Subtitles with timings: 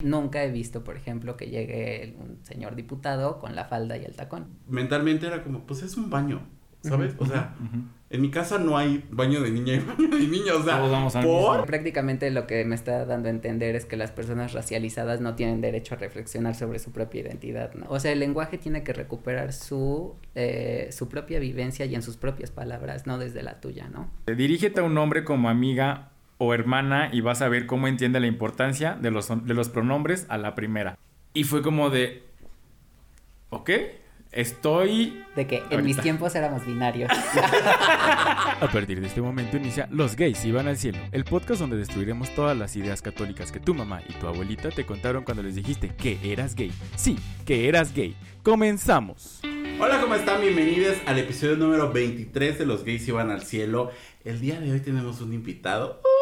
[0.00, 4.14] Nunca he visto, por ejemplo, que llegue un señor diputado con la falda y el
[4.14, 4.46] tacón.
[4.68, 6.46] Mentalmente era como, pues es un baño,
[6.82, 7.16] ¿sabes?
[7.18, 7.56] o sea,
[8.08, 10.92] en mi casa no hay baño de niña y baño de niño, o sea, Todos
[10.92, 11.66] vamos ¿por?
[11.66, 15.60] Prácticamente lo que me está dando a entender es que las personas racializadas no tienen
[15.60, 17.86] derecho a reflexionar sobre su propia identidad, ¿no?
[17.88, 22.16] O sea, el lenguaje tiene que recuperar su, eh, su propia vivencia y en sus
[22.16, 24.08] propias palabras, no desde la tuya, ¿no?
[24.28, 28.26] Dirígete a un hombre como amiga o hermana y vas a ver cómo entiende la
[28.26, 30.96] importancia de los, de los pronombres a la primera.
[31.34, 32.22] Y fue como de,
[33.50, 33.70] ok,
[34.32, 35.22] estoy...
[35.36, 35.82] De que en Ahorita.
[35.82, 37.10] mis tiempos éramos binarios.
[38.60, 42.34] A partir de este momento inicia Los gays iban al cielo, el podcast donde destruiremos
[42.34, 45.94] todas las ideas católicas que tu mamá y tu abuelita te contaron cuando les dijiste
[45.94, 46.72] que eras gay.
[46.96, 48.16] Sí, que eras gay.
[48.42, 49.40] Comenzamos.
[49.80, 50.40] Hola, ¿cómo están?
[50.40, 53.92] Bienvenidos al episodio número 23 de Los Gays Iban al Cielo.
[54.24, 56.00] El día de hoy tenemos un invitado.
[56.02, 56.17] ¡Uh,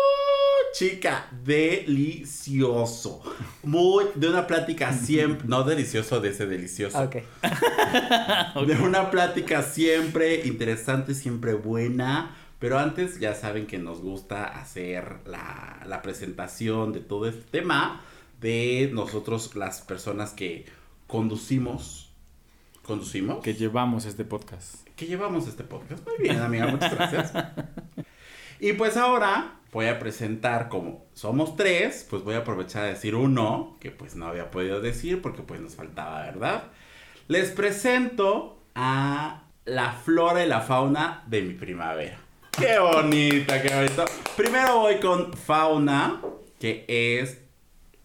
[0.77, 3.23] chica, delicioso.
[3.63, 7.03] Muy, de una plática siempre, no delicioso de ese delicioso.
[7.03, 7.17] ok.
[8.67, 12.37] De una plática siempre interesante, siempre buena.
[12.59, 18.03] Pero antes ya saben que nos gusta hacer la, la presentación de todo este tema
[18.41, 20.67] de nosotros, las personas que
[21.07, 22.11] conducimos.
[22.83, 23.43] ¿Conducimos?
[23.43, 24.87] Que llevamos este podcast.
[24.95, 26.07] que llevamos este podcast.
[26.07, 27.33] Muy bien, amiga, muchas gracias.
[28.59, 33.15] Y pues ahora voy a presentar, como somos tres, pues voy a aprovechar a decir
[33.15, 36.69] uno, que pues no había podido decir porque pues nos faltaba, ¿verdad?
[37.29, 42.19] Les presento a la flora y la fauna de mi primavera.
[42.59, 44.07] Qué bonita, qué bonito.
[44.35, 46.23] Primero voy con fauna,
[46.59, 47.43] que es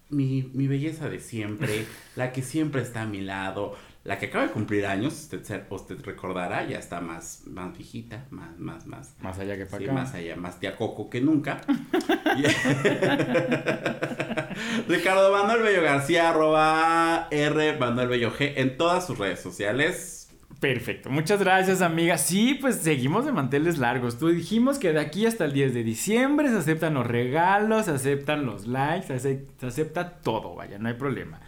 [0.10, 1.86] mi, mi belleza de siempre,
[2.18, 5.64] la que siempre está a mi lado, la que acaba de cumplir años, usted, se-
[5.70, 9.14] usted recordará, ya está más, más viejita, más, más, más.
[9.22, 9.94] Más allá que para Sí, acá.
[9.94, 11.62] más allá, más tía Coco que nunca.
[14.88, 20.18] Ricardo Manuel Bello García, arroba R Manuel Bello G en todas sus redes sociales.
[20.60, 22.18] Perfecto, muchas gracias amiga.
[22.20, 24.20] Sí, pues seguimos de manteles largos.
[24.20, 27.92] Tú dijimos que de aquí hasta el 10 de diciembre se aceptan los regalos, se
[27.92, 31.40] aceptan los likes, se acepta todo, vaya, no hay problema.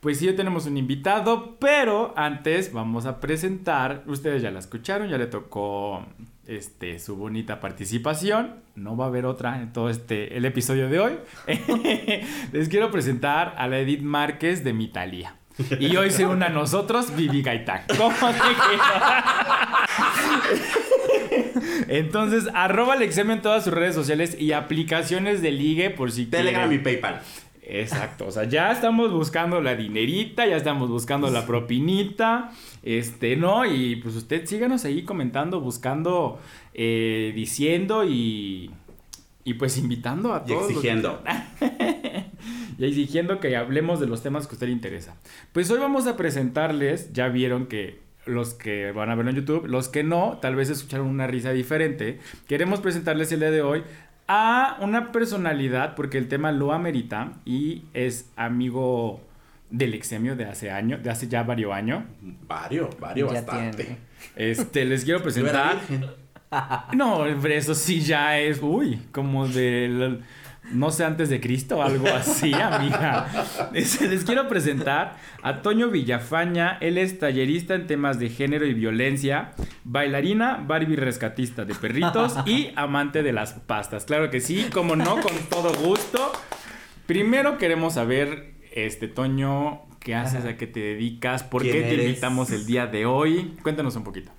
[0.00, 5.10] Pues sí, ya tenemos un invitado, pero antes vamos a presentar, ustedes ya la escucharon,
[5.10, 6.06] ya le tocó
[6.46, 11.00] este, su bonita participación, no va a haber otra en todo este, el episodio de
[11.00, 11.12] hoy.
[12.52, 15.36] Les quiero presentar a la Edith Márquez de Mitalia.
[15.78, 17.82] Y hoy se une a nosotros Vivi Gaitán.
[17.98, 18.38] ¿Cómo te?
[21.88, 26.72] Entonces, arroba Alexemio en todas sus redes sociales y aplicaciones de ligue por si Telegram
[26.72, 26.78] y.
[26.78, 27.20] PayPal.
[27.72, 32.50] Exacto, o sea, ya estamos buscando la dinerita, ya estamos buscando la propinita,
[32.82, 33.64] este, ¿no?
[33.64, 36.40] Y pues usted síganos ahí comentando, buscando,
[36.74, 38.72] eh, diciendo y,
[39.44, 40.62] y pues invitando a Y todos.
[40.62, 41.22] los- exigiendo.
[42.78, 45.14] y exigiendo que hablemos de los temas que a usted le interesa.
[45.52, 49.66] Pues hoy vamos a presentarles, ya vieron que los que van a verlo en YouTube,
[49.66, 52.18] los que no, tal vez escucharon una risa diferente.
[52.48, 53.82] Queremos presentarles el día de hoy
[54.32, 59.20] a una personalidad, porque el tema lo amerita y es amigo
[59.70, 62.04] del exemio de hace años, de hace ya varios años.
[62.46, 63.82] Varios, varios, Ya bastante.
[63.84, 63.98] tiene.
[64.36, 65.78] Este, les quiero presentar.
[66.94, 70.20] No, hombre, eso sí ya es, uy, como del,
[70.72, 73.26] no sé, antes de Cristo, algo así, amiga.
[73.74, 76.78] Es- Les quiero presentar a Toño Villafaña.
[76.80, 79.52] Él es tallerista en temas de género y violencia,
[79.84, 84.04] bailarina, Barbie rescatista de perritos y amante de las pastas.
[84.04, 86.32] Claro que sí, como no, con todo gusto.
[87.06, 90.44] Primero queremos saber, este, Toño, ¿qué haces?
[90.44, 91.42] ¿A qué te dedicas?
[91.42, 92.06] ¿Por ¿Quién qué te eres?
[92.06, 93.56] invitamos el día de hoy?
[93.62, 94.30] Cuéntanos un poquito.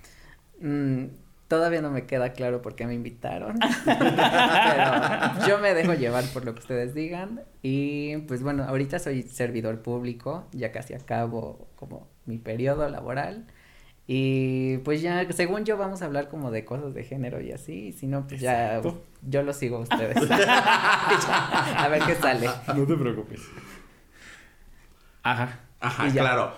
[0.62, 1.06] Mm,
[1.51, 3.59] todavía no me queda claro por qué me invitaron.
[3.85, 7.41] Pero yo me dejo llevar por lo que ustedes digan.
[7.62, 13.47] Y pues bueno, ahorita soy servidor público, ya casi acabo como mi periodo laboral.
[14.07, 17.88] Y pues ya, según yo, vamos a hablar como de cosas de género y así.
[17.88, 19.03] y Si no, pues ya Exacto.
[19.22, 20.16] yo lo sigo a ustedes.
[20.31, 22.50] a ver qué sale.
[22.73, 23.41] No te preocupes.
[25.22, 25.59] Ajá.
[25.81, 26.53] Ajá, claro.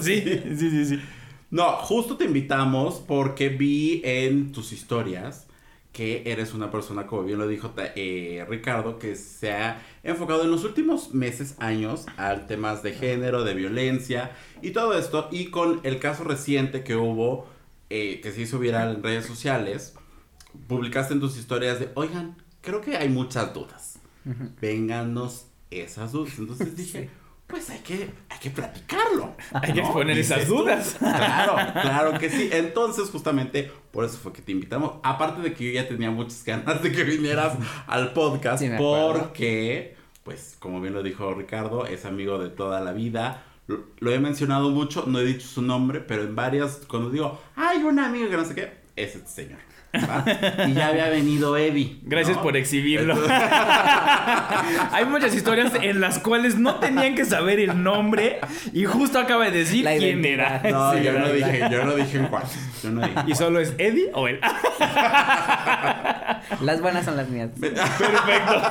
[0.00, 0.22] Sí,
[0.56, 1.02] sí, sí, sí.
[1.50, 5.46] No, justo te invitamos porque vi en tus historias
[5.94, 10.50] que eres una persona, como bien lo dijo eh, Ricardo, que se ha enfocado en
[10.50, 15.28] los últimos meses, años, al temas de género, de violencia y todo esto.
[15.30, 17.46] Y con el caso reciente que hubo,
[17.90, 19.94] eh, que se hizo viral en redes sociales,
[20.66, 24.00] publicaste en tus historias de, oigan, creo que hay muchas dudas.
[24.60, 26.38] Vénganos esas dudas.
[26.40, 27.08] Entonces dije,
[27.46, 29.34] pues hay que, hay que platicarlo.
[29.52, 30.96] Hay que exponer esas dudas.
[30.98, 32.48] Claro, claro que sí.
[32.52, 34.94] Entonces, justamente por eso fue que te invitamos.
[35.02, 37.56] Aparte de que yo ya tenía muchas ganas de que vinieras
[37.86, 42.92] al podcast, Sí, porque pues como bien lo dijo Ricardo, es amigo de toda la
[42.92, 43.44] vida.
[43.66, 47.40] Lo, lo he mencionado mucho, no he dicho su nombre, pero en varias, cuando digo,
[47.56, 49.58] hay un amigo que no sé qué, es este señor.
[49.94, 50.24] ¿Va?
[50.68, 51.98] Y ya había venido Eddie.
[52.02, 52.42] Gracias ¿no?
[52.42, 53.14] por exhibirlo.
[53.14, 53.38] Entonces-
[54.92, 58.40] Hay muchas historias en las cuales no tenían que saber el nombre
[58.72, 60.60] y justo acaba de decir La quién era.
[60.70, 62.44] No, Sí, yo no dije, yo no dije en cuál.
[62.82, 63.14] Yo no dije.
[63.26, 64.40] ¿Y solo es Eddie o él?
[66.60, 67.50] Las buenas son las mías.
[67.60, 68.62] Perfecto.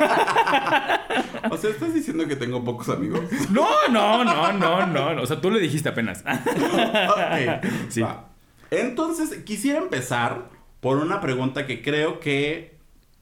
[1.50, 3.22] O sea, ¿estás diciendo que tengo pocos amigos?
[3.50, 5.22] No, no, no, no, no.
[5.22, 6.24] O sea, tú lo dijiste apenas.
[6.26, 8.02] Ok, Sí.
[8.02, 8.26] va.
[8.72, 10.46] Entonces, quisiera empezar
[10.84, 12.76] por una pregunta que creo que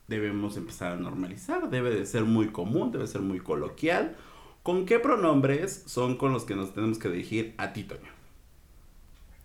[0.08, 1.70] debemos empezar a normalizar.
[1.70, 4.16] Debe de ser muy común, debe ser muy coloquial.
[4.64, 8.10] ¿Con qué pronombres son con los que nos tenemos que dirigir a ti, Toño?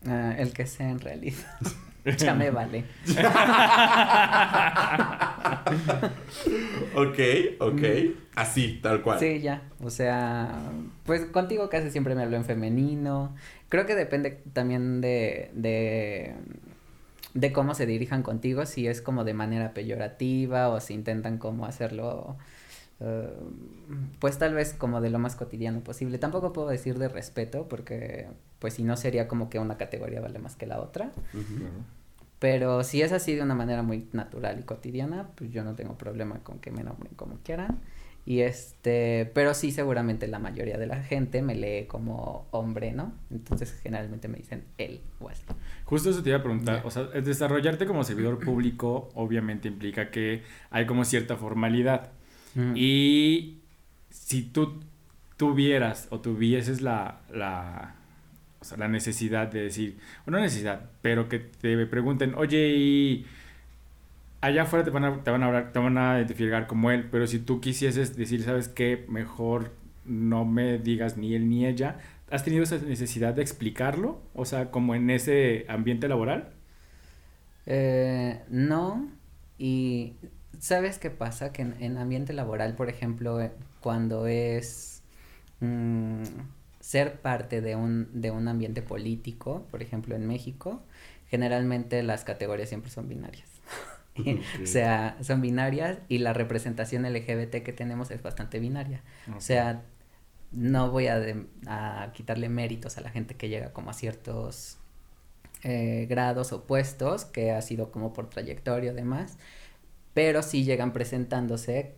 [0.06, 1.60] Ah, el que sea en realidad.
[2.16, 2.84] ya me vale.
[6.94, 7.18] Ok,
[7.58, 7.82] ok.
[8.36, 9.18] Así, tal cual.
[9.18, 9.62] Sí, ya.
[9.82, 10.58] O sea,
[11.04, 13.34] pues contigo casi siempre me hablo en femenino.
[13.68, 16.34] Creo que depende también de, de,
[17.36, 21.66] de cómo se dirijan contigo, si es como de manera peyorativa o si intentan como
[21.66, 22.38] hacerlo,
[23.00, 23.28] eh,
[24.18, 26.16] pues tal vez como de lo más cotidiano posible.
[26.16, 28.26] Tampoco puedo decir de respeto porque
[28.58, 31.12] pues si no sería como que una categoría vale más que la otra.
[32.38, 35.98] Pero si es así de una manera muy natural y cotidiana, pues yo no tengo
[35.98, 37.80] problema con que me nombren como quieran.
[38.26, 43.14] Y este, pero sí seguramente la mayoría de la gente me lee como hombre, ¿no?
[43.30, 45.44] Entonces generalmente me dicen él o así.
[45.84, 46.82] Justo eso te iba a preguntar.
[46.84, 52.10] O sea, desarrollarte como servidor público obviamente implica que hay como cierta formalidad.
[52.56, 52.72] Mm.
[52.74, 53.60] Y
[54.10, 54.80] si tú
[55.36, 57.94] tuvieras o tuvieses la, la,
[58.58, 63.26] o sea, la necesidad de decir, o no necesidad, pero que te pregunten, oye, y
[64.46, 67.08] allá afuera te van a, te van a, hablar, te van a identificar como él,
[67.10, 69.04] pero si tú quisieses decir, ¿sabes qué?
[69.08, 69.72] Mejor
[70.04, 71.98] no me digas ni él ni ella.
[72.30, 74.20] ¿Has tenido esa necesidad de explicarlo?
[74.34, 76.52] O sea, como en ese ambiente laboral.
[77.66, 79.08] Eh, no,
[79.58, 80.14] y
[80.60, 81.52] ¿sabes qué pasa?
[81.52, 85.02] Que en, en ambiente laboral, por ejemplo, eh, cuando es
[85.60, 86.22] mm,
[86.80, 90.82] ser parte de un, de un ambiente político, por ejemplo en México,
[91.28, 93.55] generalmente las categorías siempre son binarias.
[94.62, 99.02] O sea, son binarias y la representación LGBT que tenemos es bastante binaria.
[99.36, 99.84] O sea,
[100.52, 104.78] no voy a, de- a quitarle méritos a la gente que llega como a ciertos
[105.62, 109.38] eh, grados o puestos, que ha sido como por trayectoria y demás,
[110.14, 111.94] pero sí llegan presentándose,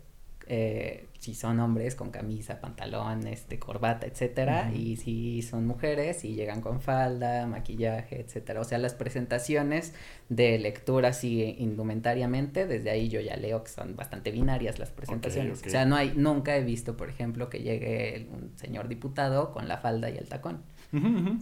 [0.48, 4.78] eh, si son hombres, con camisa, pantalón, este, corbata, etcétera, Ujú.
[4.78, 8.60] y si son mujeres, y llegan con falda, maquillaje, etcétera.
[8.60, 9.94] O sea, las presentaciones
[10.28, 15.58] de lectura así indumentariamente, desde ahí yo ya leo que son bastante binarias las presentaciones.
[15.58, 15.66] ok.
[15.66, 19.66] O sea, no hay, nunca he visto, por ejemplo, que llegue un señor diputado con
[19.66, 20.62] la falda y el tacón.
[20.92, 21.38] Ujú, ujú.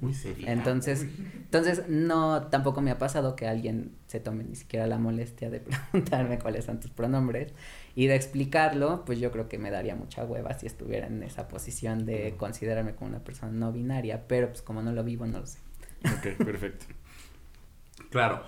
[0.00, 0.46] Muy serio.
[0.48, 5.50] Entonces, entonces no, tampoco me ha pasado que alguien se tome ni siquiera la molestia
[5.50, 5.60] de
[5.90, 7.52] preguntarme cuáles son tus pronombres
[7.94, 11.48] y de explicarlo, pues yo creo que me daría mucha hueva si estuviera en esa
[11.48, 15.40] posición de considerarme como una persona no binaria, pero pues como no lo vivo, no
[15.40, 15.58] lo sé.
[16.04, 16.86] Ok, perfecto.
[18.10, 18.42] Claro.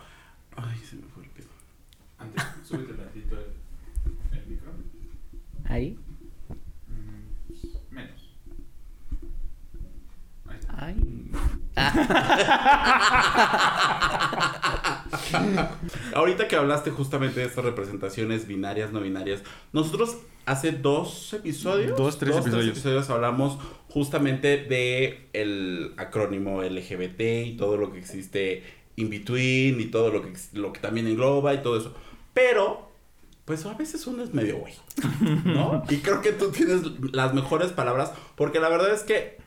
[0.57, 1.49] Ay, se me fue el pedo.
[2.19, 4.73] Antes, súbete tantito el, el micro.
[5.65, 5.99] Ahí,
[6.89, 8.37] Mm, menos.
[10.49, 10.87] Ahí está.
[10.87, 11.31] ay.
[16.15, 19.43] Ahorita que hablaste justamente de estas representaciones binarias, no binarias,
[19.73, 23.11] nosotros hace dos episodios, Dos, tres episodios.
[23.11, 28.63] hablamos justamente de el acrónimo LGBT y todo lo que existe
[28.97, 31.95] in between y todo lo que, lo que también engloba y todo eso.
[32.35, 32.91] Pero,
[33.45, 34.75] pues a veces uno es medio güey,
[35.45, 35.85] ¿no?
[35.91, 39.39] y creo que tú tienes las mejores palabras porque la verdad es que,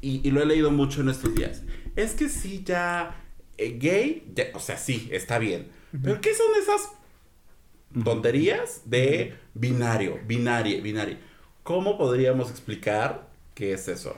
[0.00, 1.62] y, y lo he leído mucho en estos días,
[1.96, 3.16] es que sí ya
[3.60, 5.68] eh, gay, ya- o sea, sí, está bien.
[6.02, 6.90] Pero ¿qué son esas
[8.02, 11.18] tonterías de binario, binario, binario?
[11.62, 14.16] ¿Cómo podríamos explicar qué es eso?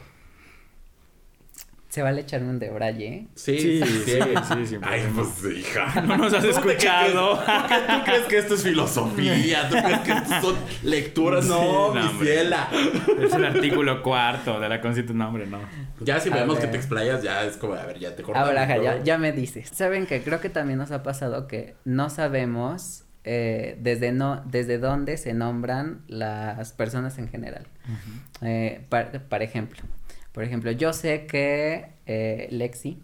[1.93, 3.27] Se vale echarme un debraye.
[3.35, 6.01] Sí, Sí, sí, sí, Ay, pues hija.
[6.01, 7.39] No nos has ¿Tú te- qué escuchado.
[7.45, 7.47] crees?
[7.47, 9.69] ¿Tú, qué- tú crees que esto es filosofía?
[9.69, 11.45] ¿Tú crees que esto son lecturas?
[11.45, 11.61] No,
[11.93, 12.69] Sí, no, mi ciela.
[13.21, 15.19] Es el artículo cuarto de la Constitución.
[15.19, 15.59] No, hombre, no.
[16.01, 18.49] Ya si A vemos que te explayas, ya es como, a ver, ya te cortamos.
[18.49, 19.69] Ahora, ja, ya, ya me dices.
[19.69, 24.79] Saben que creo que también nos ha pasado que no sabemos eh, desde no, desde
[24.79, 27.67] dónde se nombran las personas en general.
[28.41, 29.81] Eh, par- por ejemplo,
[30.33, 33.03] por ejemplo, yo sé que eh, Lexi,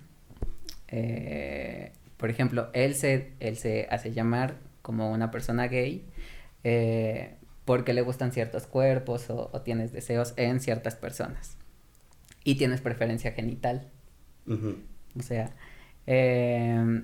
[0.88, 6.06] eh, por ejemplo, él se, él se hace llamar como una persona gay,
[6.64, 11.56] eh, porque le gustan ciertos cuerpos o, o tienes deseos en ciertas personas.
[12.44, 13.90] Y tienes preferencia genital.
[14.49, 15.50] O sea,
[16.06, 17.02] eh,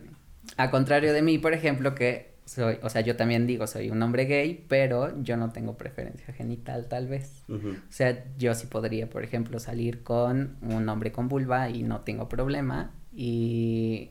[0.56, 4.02] a contrario de mí, por ejemplo, que soy, o sea, yo también digo, soy un
[4.02, 7.42] hombre gay, pero yo no tengo preferencia genital tal vez.
[7.48, 12.00] O sea, yo sí podría, por ejemplo, salir con un hombre con vulva y no
[12.00, 12.92] tengo problema.
[13.14, 14.10] Y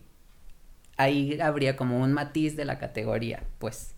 [0.98, 3.94] ahí habría como un matiz de la categoría, pues.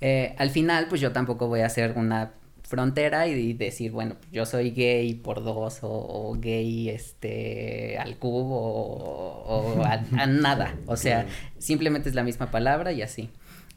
[0.00, 2.32] Eh, al final, pues yo tampoco voy a hacer una
[2.64, 8.56] frontera y, decir, bueno, yo soy gay por dos o, o gay este al cubo
[8.56, 10.74] o, o a, a nada.
[10.86, 11.26] O sea,
[11.58, 13.30] simplemente es la misma palabra y así.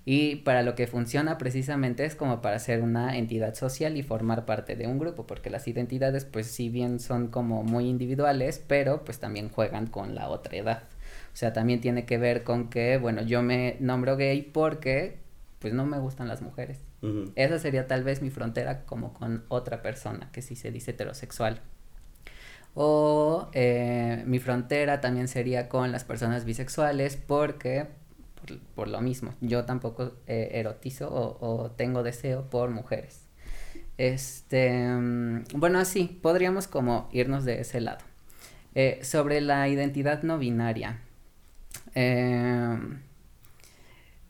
[0.09, 4.45] Y para lo que funciona precisamente es como para ser una entidad social y formar
[4.45, 9.03] parte de un grupo, porque las identidades pues si bien son como muy individuales, pero
[9.03, 10.83] pues también juegan con la otra edad.
[11.33, 15.17] O sea, también tiene que ver con que, bueno, yo me nombro gay porque
[15.59, 16.86] pues no me gustan las mujeres.
[17.35, 21.61] Esa sería tal vez mi frontera como con otra persona que sí se dice heterosexual.
[22.73, 27.87] O eh, mi frontera también sería con las personas bisexuales porque,
[28.75, 33.21] por, lo mismo, yo tampoco eh, erotizo o, tengo deseo por mujeres.
[33.97, 38.05] Este, mm, bueno, así, podríamos como irnos de ese lado.
[38.75, 40.99] Eh, sobre la identidad no binaria.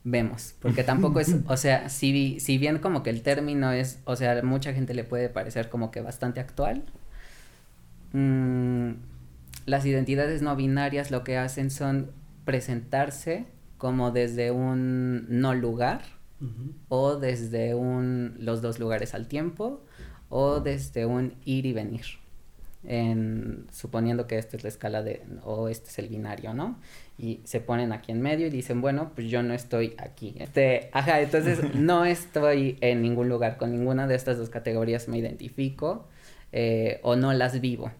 [0.09, 4.15] Vemos, porque tampoco es, o sea, si, si bien como que el término es, o
[4.15, 6.83] sea, mucha gente le puede parecer como que bastante actual,
[8.13, 8.91] mm,
[9.65, 12.11] las identidades no binarias lo que hacen son
[12.45, 13.45] presentarse
[13.77, 16.01] como desde un no lugar
[16.87, 19.83] o desde un los dos lugares al tiempo
[20.29, 22.05] o desde un ir y venir
[22.83, 26.77] en, suponiendo que esta es la escala de o este es el binario no
[27.17, 30.89] y se ponen aquí en medio y dicen bueno pues yo no estoy aquí este
[30.91, 36.07] ajá entonces no estoy en ningún lugar con ninguna de estas dos categorías me identifico
[36.51, 37.91] eh, o no las vivo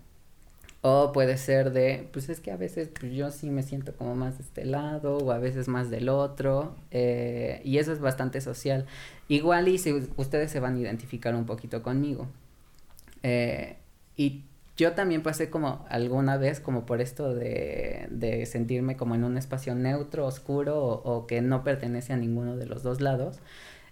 [0.82, 4.16] o puede ser de, pues es que a veces pues, yo sí me siento como
[4.16, 6.76] más de este lado o a veces más del otro.
[6.92, 8.86] eh, y eso es bastante social.
[9.28, 12.28] Igual y si ustedes se van a identificar un poquito conmigo.
[13.24, 13.78] Eh,
[14.16, 14.44] y
[14.78, 19.38] yo también pasé como alguna vez como por esto de, de sentirme como en un
[19.38, 23.40] espacio neutro, oscuro o, o que no pertenece a ninguno de los dos lados.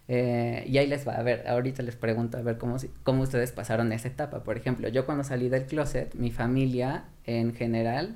[0.08, 3.52] Eh, y ahí les va, a ver, ahorita les pregunto a ver cómo, cómo ustedes
[3.52, 4.44] pasaron esa etapa.
[4.44, 8.16] Por ejemplo, yo cuando salí del closet, mi familia en general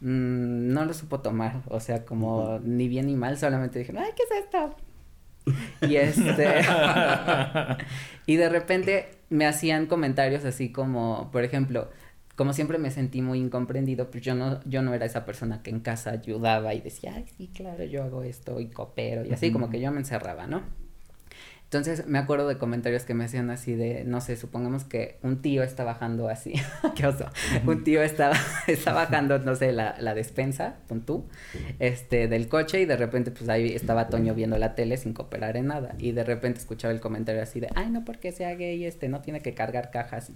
[0.00, 4.12] mm, no lo supo tomar, o sea, como ni bien ni mal, solamente dijeron, ay,
[4.16, 4.76] ¿qué es esto?
[5.88, 6.62] Y este,
[8.26, 11.90] y de repente me hacían comentarios así como, por ejemplo,
[12.36, 15.70] como siempre me sentí muy incomprendido, pues yo no, yo no era esa persona que
[15.70, 19.50] en casa ayudaba y decía, ay, sí, claro, yo hago esto y coopero y así,
[19.52, 20.62] como que yo me encerraba, ¿no?
[21.66, 25.42] Entonces me acuerdo de comentarios que me hacían así de, no sé, supongamos que un
[25.42, 26.54] tío está bajando así,
[26.94, 27.28] qué oso,
[27.66, 28.36] un tío estaba,
[28.68, 31.26] está bajando, no sé, la, la despensa, con tú,
[31.80, 35.56] este, del coche y de repente pues ahí estaba Toño viendo la tele sin cooperar
[35.56, 38.84] en nada y de repente escuchaba el comentario así de, ay, no porque sea gay,
[38.84, 40.30] este, no tiene que cargar cajas.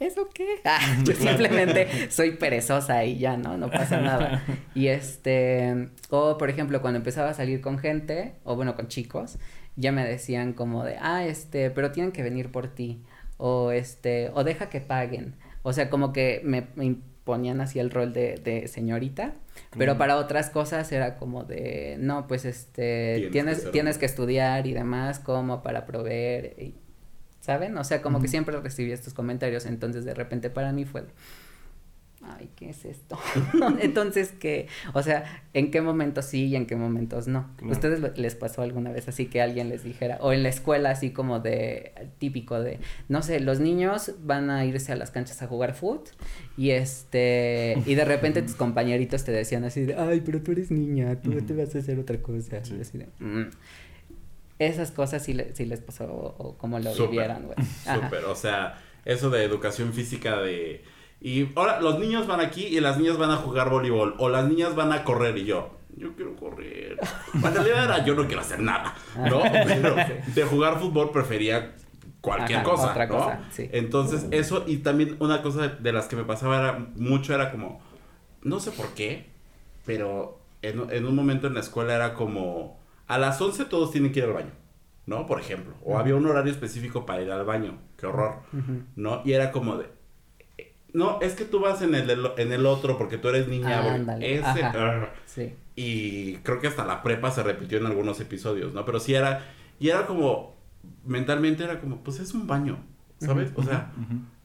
[0.00, 0.60] ¿Eso qué?
[0.64, 3.56] Ah, yo simplemente soy perezosa y ya, ¿no?
[3.56, 4.42] No pasa nada.
[4.74, 9.38] Y este, o por ejemplo, cuando empezaba a salir con gente, o bueno, con chicos,
[9.80, 13.02] ya me decían como de, ah, este, pero tienen que venir por ti,
[13.38, 15.34] o este, o deja que paguen.
[15.62, 19.34] O sea, como que me, me imponían así el rol de, de señorita,
[19.78, 24.72] pero para otras cosas era como de, no, pues este, Tienes tienes, que estudiar y
[24.72, 26.74] demás, como para proveer, y-
[27.40, 27.76] ¿saben?
[27.78, 31.08] O sea, como que siempre recibí estos comentarios, entonces de repente para mí fue, de,
[32.22, 33.18] ay, ¿qué es esto?
[33.80, 34.66] entonces, ¿qué?
[34.92, 37.50] O sea, ¿en qué momentos sí y en qué momentos no?
[37.56, 37.72] Claro.
[37.72, 41.10] ¿Ustedes les pasó alguna vez así que alguien les dijera, o en la escuela así
[41.10, 45.46] como de, típico de, no sé, los niños van a irse a las canchas a
[45.46, 46.10] jugar foot
[46.56, 50.70] y este, y de repente tus compañeritos te decían así de, ay, pero tú eres
[50.70, 52.76] niña, tú te vas a hacer otra cosa, Sí.
[52.80, 53.50] así de, "Mm".
[54.58, 57.56] Esas cosas sí, le- sí les pasó o, o cómo lo Súper, vivieron, güey.
[57.84, 60.84] Súper, o sea, eso de educación física de...
[61.20, 64.46] Y ahora los niños van aquí y las niñas van a jugar voleibol o las
[64.46, 66.98] niñas van a correr y yo, yo quiero correr.
[67.34, 69.42] En realidad era yo no quiero hacer nada, ¿no?
[69.52, 69.96] Pero
[70.34, 71.74] de jugar fútbol prefería
[72.20, 73.16] cualquier Ajá, cosa, otra ¿no?
[73.16, 73.68] cosa, sí.
[73.72, 77.80] Entonces eso y también una cosa de las que me pasaba era mucho era como,
[78.42, 79.26] no sé por qué,
[79.84, 84.12] pero en, en un momento en la escuela era como, a las 11 todos tienen
[84.12, 84.52] que ir al baño,
[85.06, 85.26] ¿no?
[85.26, 88.36] Por ejemplo, o había un horario específico para ir al baño, qué horror.
[88.96, 89.22] ¿no?
[89.24, 89.86] Y era como de,
[90.92, 93.96] no, es que tú vas en el, en el otro porque tú eres niña, porque
[93.96, 94.72] Ándale, ese, ajá.
[94.74, 95.10] ah.
[95.26, 95.54] Sí.
[95.76, 98.84] y creo que hasta la prepa se repitió en algunos episodios, ¿no?
[98.84, 99.46] Pero sí era,
[99.78, 100.56] y era como,
[101.04, 102.78] mentalmente era como, pues es un baño,
[103.18, 103.52] ¿sabes?
[103.54, 103.92] O sea,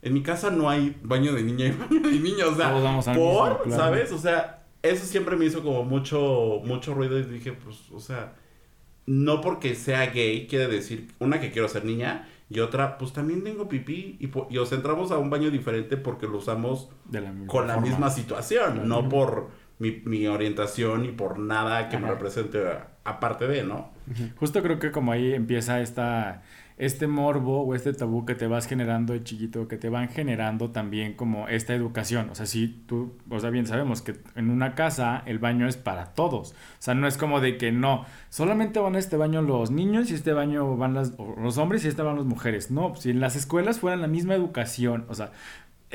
[0.02, 2.84] en mi casa no hay baño de niña y baño de niño, o sea, Todos
[2.84, 3.82] vamos al por, mismo, claro.
[3.84, 4.12] ¿sabes?
[4.12, 8.36] O sea, eso siempre me hizo como mucho, mucho ruido y dije, pues, o sea,
[9.08, 13.44] no porque sea gay quiere decir, una que quiero ser niña y otra, pues también
[13.44, 17.32] tengo pipí y, y os entramos a un baño diferente porque lo usamos De la
[17.32, 17.90] misma con la forma.
[17.90, 18.86] misma situación, Claro.
[18.88, 19.50] no por
[19.80, 22.64] mi, mi orientación y por nada que me represente
[23.04, 23.90] aparte de, ¿no?
[24.38, 26.44] Justo creo que como ahí empieza esta,
[26.78, 30.72] este morbo o este tabú que te vas generando de chiquito, que te van generando
[30.72, 32.30] también como esta educación.
[32.30, 35.78] O sea, si tú, o sea, bien sabemos que en una casa el baño es
[35.78, 36.52] para todos.
[36.52, 40.12] O sea, no es como de que no, solamente van a este baño los niños
[40.12, 42.72] y este baño van los hombres y este van las mujeres.
[42.72, 45.32] No, si en las escuelas fueran la misma educación, o sea,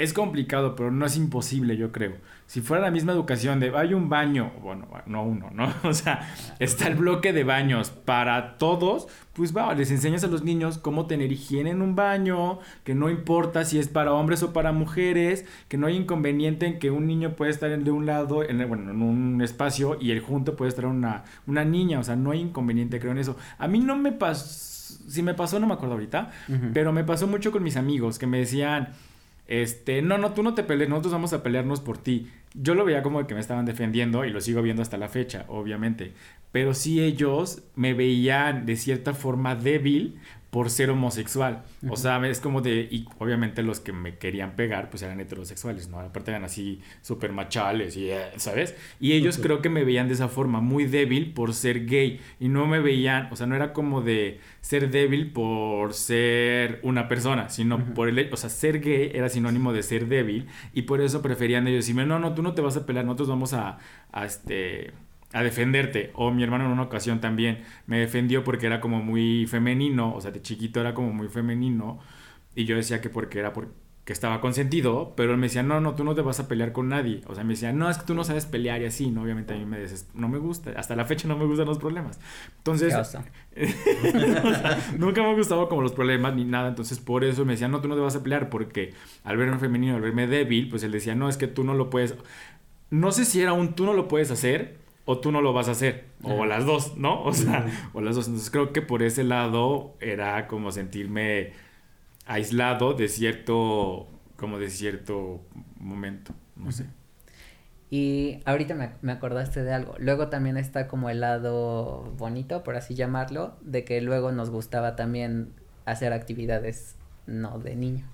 [0.02, 2.14] es complicado, pero no es imposible, yo creo.
[2.47, 5.73] Si fuera la misma educación de hay un baño, bueno, no uno, ¿no?
[5.88, 10.42] O sea, está el bloque de baños para todos, pues va, les enseñas a los
[10.42, 14.52] niños cómo tener higiene en un baño, que no importa si es para hombres o
[14.52, 18.42] para mujeres, que no hay inconveniente en que un niño puede estar de un lado,
[18.42, 22.16] en, bueno, en un espacio y el junto puede estar una, una niña, o sea,
[22.16, 23.37] no hay inconveniente, creo en eso.
[23.59, 24.71] A mí no me pasó,
[25.09, 26.30] si me pasó no me acuerdo ahorita,
[26.73, 28.88] pero me pasó mucho con mis amigos que me decían,
[29.50, 32.30] este, no, no, tú no te pelees, nosotros vamos a pelearnos por ti.
[32.54, 35.45] Yo lo veía como que me estaban defendiendo y lo sigo viendo hasta la fecha,
[35.49, 36.12] obviamente.
[36.52, 41.62] Pero sí ellos me veían de cierta forma débil por ser homosexual.
[41.88, 45.88] O sea, es como de, y obviamente los que me querían pegar pues eran heterosexuales,
[45.88, 46.00] ¿no?
[46.00, 48.75] Aparte eran así súper machales y, eh, ¿sabes?
[48.99, 52.21] Y ellos creo que me veían de esa forma, muy débil por ser gay.
[52.40, 57.07] Y no me veían, o sea, no era como de ser débil por ser una
[57.09, 61.00] persona, sino por el, o sea, ser gay era sinónimo de ser débil y por
[61.00, 63.78] eso preferían ellos decirme, no, no, tú no te vas a pelear, nosotros vamos a,
[64.11, 64.92] a este
[65.33, 66.11] a defenderte.
[66.15, 70.21] O mi hermano en una ocasión también me defendió porque era como muy femenino, o
[70.21, 72.01] sea, de chiquito era como muy femenino.
[72.55, 73.73] Y yo decía que porque era porque
[74.07, 76.88] estaba consentido, pero él me decía, no, no, tú no te vas a pelear con
[76.88, 77.23] nadie.
[77.27, 79.23] O sea, me decía, no, es que tú no sabes pelear y así, ¿no?
[79.23, 81.79] Obviamente a mí me dices, no me gusta, hasta la fecha no me gustan los
[81.79, 82.19] problemas.
[82.59, 83.25] Entonces, o sea,
[84.99, 87.81] nunca me ha gustado como los problemas ni nada, entonces por eso me decía, no,
[87.81, 90.90] tú no te vas a pelear, porque al verme femenino, al verme débil, pues él
[90.93, 92.14] decía, no, es que tú no lo puedes,
[92.90, 94.80] no sé si era un tú no lo puedes hacer
[95.11, 97.25] o tú no lo vas a hacer, o las dos, ¿no?
[97.25, 101.53] O sea, o las dos, entonces creo que por ese lado era como sentirme
[102.27, 105.40] aislado de cierto, como de cierto
[105.79, 106.87] momento, no sé.
[107.90, 109.96] Y ahorita me, me acordaste de algo.
[109.99, 114.94] Luego también está como el lado bonito, por así llamarlo, de que luego nos gustaba
[114.94, 115.53] también
[115.87, 116.94] hacer actividades
[117.27, 118.07] no de niño.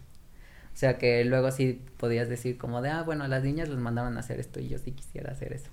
[0.76, 4.18] O sea que luego sí podías decir como de, ah, bueno, las niñas los mandaban
[4.18, 5.70] a hacer esto y yo sí quisiera hacer eso.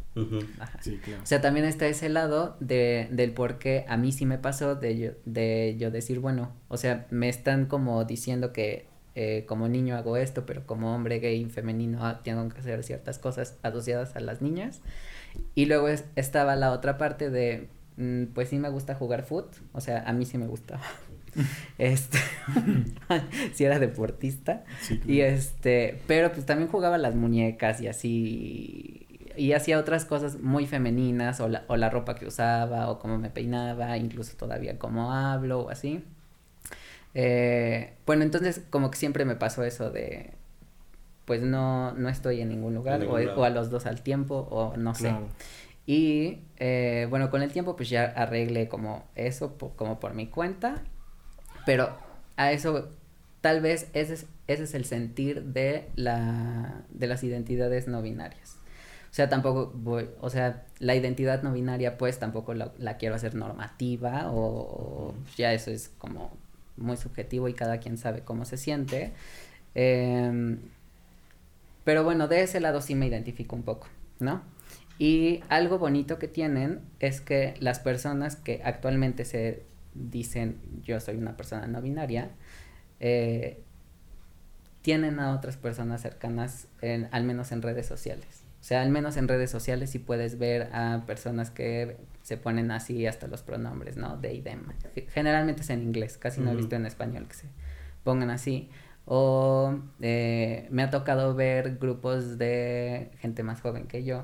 [0.60, 0.80] Ajá.
[0.82, 1.22] Sí, claro.
[1.22, 4.76] O sea, también está ese lado de, del por qué a mí sí me pasó
[4.76, 8.86] de yo, de yo decir, bueno, o sea, me están como diciendo que
[9.16, 13.20] eh, como niño hago esto, pero como hombre gay femenino ah, tengo que hacer ciertas
[13.20, 14.80] cosas asociadas a las niñas.
[15.54, 19.54] Y luego es- estaba la otra parte de, mm, pues sí me gusta jugar foot,
[19.74, 20.82] o sea, a mí sí me gustaba.
[21.78, 22.18] este,
[23.54, 24.64] si era deportista.
[24.82, 30.40] Sí, Y este, pero pues también jugaba las muñecas y así, y hacía otras cosas
[30.40, 34.78] muy femeninas, o la, o la ropa que usaba, o cómo me peinaba, incluso todavía
[34.78, 36.04] cómo hablo, o así.
[37.16, 40.32] Eh, bueno, entonces como que siempre me pasó eso de,
[41.26, 43.42] pues no, no estoy en ningún lugar, ningún o, lado.
[43.42, 45.14] o a los dos al tiempo, o no sé.
[45.86, 50.28] Y eh, bueno, con el tiempo pues ya arreglé como eso, po- como por mi
[50.28, 50.82] cuenta,
[51.66, 51.98] pero
[52.38, 52.90] a eso
[53.42, 58.58] tal vez ese es, ese es el sentir de, la, de las identidades no binarias.
[59.14, 63.14] O sea, tampoco voy, o sea, la identidad no binaria pues tampoco la, la quiero
[63.14, 66.36] hacer normativa o, ya eso es como
[66.78, 69.12] muy subjetivo y cada quien sabe cómo se siente.
[69.76, 70.58] Em,
[71.84, 73.88] pero bueno, de ese lado sí me identifico un poco,
[74.20, 74.42] ¿no?
[74.98, 79.64] Y algo bonito que tienen es que las personas que actualmente se
[79.96, 82.32] dicen yo soy una persona no binaria,
[83.00, 83.62] eh,
[84.82, 88.44] tienen a otras personas cercanas, en, al menos en redes sociales.
[88.60, 92.72] O sea, al menos en redes sociales sí puedes ver a personas que se ponen
[92.72, 94.18] así hasta los pronombres, ¿no?
[94.18, 94.62] De y them.
[94.96, 97.48] Ge- Generalmente es en inglés, casi no he visto en español que se
[98.04, 98.70] pongan así.
[99.06, 104.24] O eh, me ha tocado ver grupos de gente más joven que yo,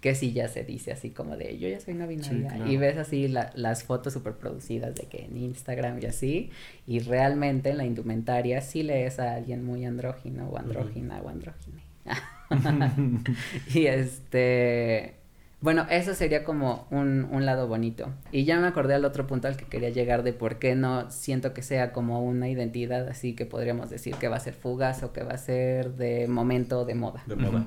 [0.00, 2.48] que sí ya se dice así como de yo ya soy no binaria.
[2.48, 2.70] claro.
[2.70, 6.50] Y ves así la- las fotos súper producidas de que en Instagram y así,
[6.86, 11.82] y realmente en la indumentaria sí lees a alguien muy andrógino o andrógina o andrógine.
[13.74, 15.14] y este,
[15.60, 18.10] Bueno, eso sería como un, un, lado bonito.
[18.32, 21.10] Y ya me acordé al otro punto al que quería llegar de por qué no
[21.10, 25.02] siento que sea como una identidad así que podríamos decir que va a ser fugaz
[25.02, 27.22] o que va a ser de momento de moda.
[27.26, 27.66] De moda.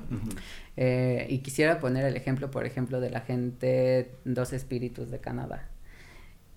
[0.76, 5.68] eh, y quisiera poner el ejemplo, por ejemplo, de la gente Dos Espíritus de Canadá.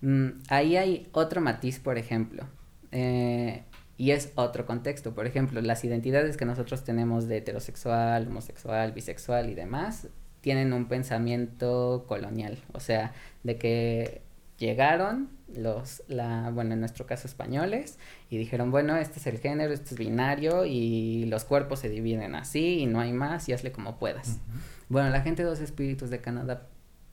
[0.00, 2.44] Mm, ahí hay otro matiz, por ejemplo.
[2.90, 3.62] Eh,
[3.96, 5.14] y es otro contexto.
[5.14, 10.08] Por ejemplo, las identidades que nosotros tenemos de heterosexual, homosexual, bisexual y demás
[10.48, 14.22] tienen un pensamiento colonial, o sea, de que
[14.56, 17.98] llegaron los, la, bueno, en nuestro caso españoles,
[18.30, 22.34] y dijeron, bueno, este es el género, este es binario, y los cuerpos se dividen
[22.34, 24.28] así, y no hay más, y hazle como puedas.
[24.28, 24.60] Uh -huh.
[24.88, 26.66] Bueno, la gente de dos espíritus de Canadá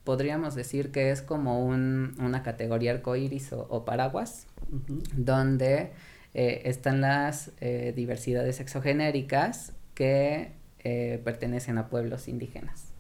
[0.06, 5.02] podríamos decir que es como un, una categoría arcoíris o, o paraguas, uh -huh.
[5.14, 5.92] donde
[6.34, 10.54] eh, están las eh, diversidades exogenéricas que
[10.86, 12.95] eh, pertenecen a pueblos indígenas.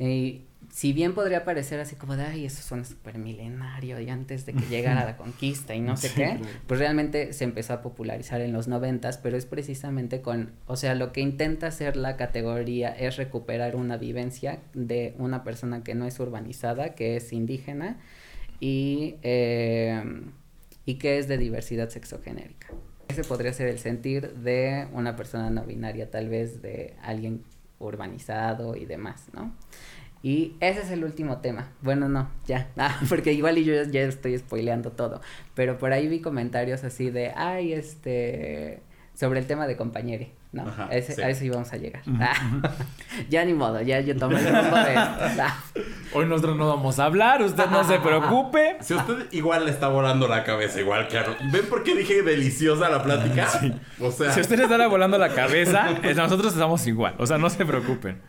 [0.00, 4.46] Y si bien podría parecer así como de, ay, eso suena súper milenario y antes
[4.46, 6.40] de que llegara la conquista y no sé sí, qué, claro.
[6.66, 10.94] pues realmente se empezó a popularizar en los noventas, pero es precisamente con, o sea,
[10.94, 16.06] lo que intenta hacer la categoría es recuperar una vivencia de una persona que no
[16.06, 17.98] es urbanizada, que es indígena
[18.60, 20.02] y, eh,
[20.86, 22.68] y que es de diversidad sexogenérica.
[23.08, 27.42] Ese podría ser el sentir de una persona no binaria, tal vez de alguien
[27.80, 29.52] urbanizado y demás, ¿no?
[30.22, 31.72] Y ese es el último tema.
[31.80, 35.20] Bueno, no, ya, ah, porque igual y yo ya estoy spoileando todo,
[35.54, 38.82] pero por ahí vi comentarios así de, ay, este,
[39.14, 40.62] sobre el tema de compañere, ¿no?
[40.62, 41.22] Ajá, Ese, sí.
[41.22, 42.02] A eso íbamos a llegar.
[42.06, 42.28] Uh -huh.
[42.64, 42.70] ah,
[43.28, 45.56] ya ni modo, ya yo tomé el rumbo de ah.
[46.12, 48.76] Hoy nosotros no vamos a hablar, usted no se preocupe.
[48.80, 51.20] Si usted igual le está volando la cabeza, igual que
[51.52, 53.48] ¿Ven por qué dije deliciosa la plática?
[53.60, 53.72] Sí.
[54.00, 54.32] O sea...
[54.32, 58.20] Si usted le está volando la cabeza, nosotros estamos igual, o sea, no se preocupen.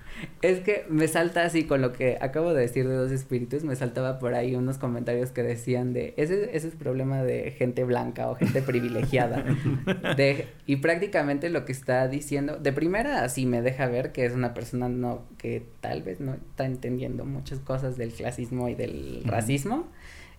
[0.41, 3.75] Es que me salta así con lo que acabo de decir de dos espíritus, me
[3.75, 8.29] saltaba por ahí unos comentarios que decían de ese, ese es problema de gente blanca
[8.29, 9.43] o gente privilegiada.
[10.17, 14.33] de, y prácticamente lo que está diciendo, de primera así me deja ver que es
[14.33, 19.23] una persona no, que tal vez no está entendiendo muchas cosas del clasismo y del
[19.25, 19.87] racismo.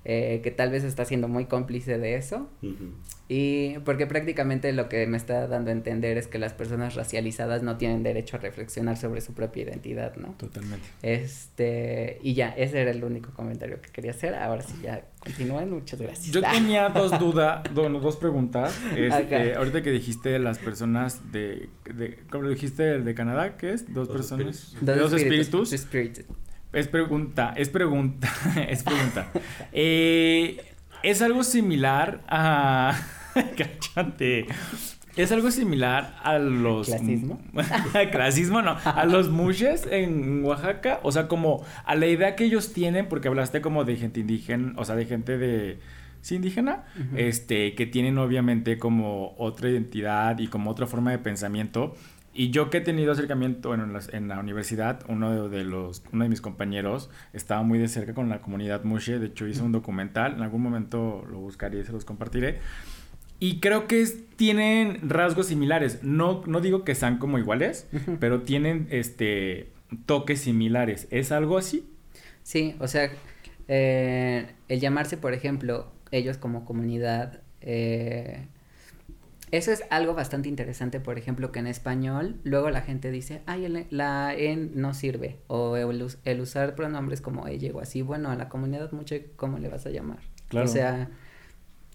[0.05, 2.49] Eh, que tal vez está siendo muy cómplice de eso.
[2.61, 2.91] Uh -huh.
[3.29, 7.63] Y porque prácticamente lo que me está dando a entender es que las personas racializadas
[7.63, 10.35] no tienen derecho a reflexionar sobre su propia identidad, ¿no?
[10.37, 10.87] Totalmente.
[11.03, 14.35] Este, y ya, ese era el único comentario que quería hacer.
[14.35, 16.35] Ahora sí, ya continúen, muchas gracias.
[16.35, 18.79] Yo tenía dos dudas, bueno, dos preguntas.
[18.97, 22.99] Este, ahorita que dijiste las personas de, de ¿cómo lo dijiste?
[23.01, 23.57] ¿De Canadá?
[23.57, 23.87] ¿Qué es?
[23.95, 24.75] ¿Dos, dos personas?
[24.75, 24.87] Espíritus.
[24.87, 25.73] Dos, dos espíritus.
[25.73, 26.25] espíritus.
[26.73, 28.29] Es pregunta, es pregunta,
[28.69, 29.29] es pregunta.
[29.73, 30.65] eh,
[31.03, 32.99] es algo similar a.
[33.95, 34.47] Cállate.
[35.17, 36.87] Es algo similar a los.
[36.89, 37.41] ¿Clasismo?
[38.13, 38.79] Clasismo, no.
[38.85, 41.01] A los mushes en Oaxaca.
[41.03, 44.73] O sea, como a la idea que ellos tienen, porque hablaste como de gente indígena,
[44.77, 45.79] o sea, de gente de.
[46.23, 47.19] Sí, indígena, uh -huh.
[47.19, 51.95] este, que tienen obviamente como otra identidad y como otra forma de pensamiento.
[52.35, 56.25] Y yo que he tenido acercamiento, bueno, en, la universidad, uno de, de, los, uno
[56.25, 59.73] de mis compañeros estaba muy de cerca con la comunidad Mushe, de hecho hizo un
[59.73, 62.61] documental, en algún momento lo buscaré y se los compartiré.
[63.39, 67.97] Y creo que es, tienen rasgos similares, no, no digo que sean como iguales, uh
[67.97, 68.17] -huh.
[68.19, 69.71] pero tienen este,
[70.07, 71.87] toques similares, ¿es algo así?
[72.45, 73.11] Sí, o sea,
[73.69, 77.41] eh, el llamarse, por ejemplo, ellos como comunidad...
[77.61, 78.47] Eh,
[79.53, 83.67] eso es algo bastante interesante, por ejemplo, que en español luego la gente dice, ay,
[83.67, 88.31] el, la en no sirve, o el, el, usar pronombres como ella o así, bueno,
[88.31, 90.21] a la comunidad mucho, ¿cómo le vas a llamar?
[90.49, 90.65] Claro.
[90.65, 91.11] O sea,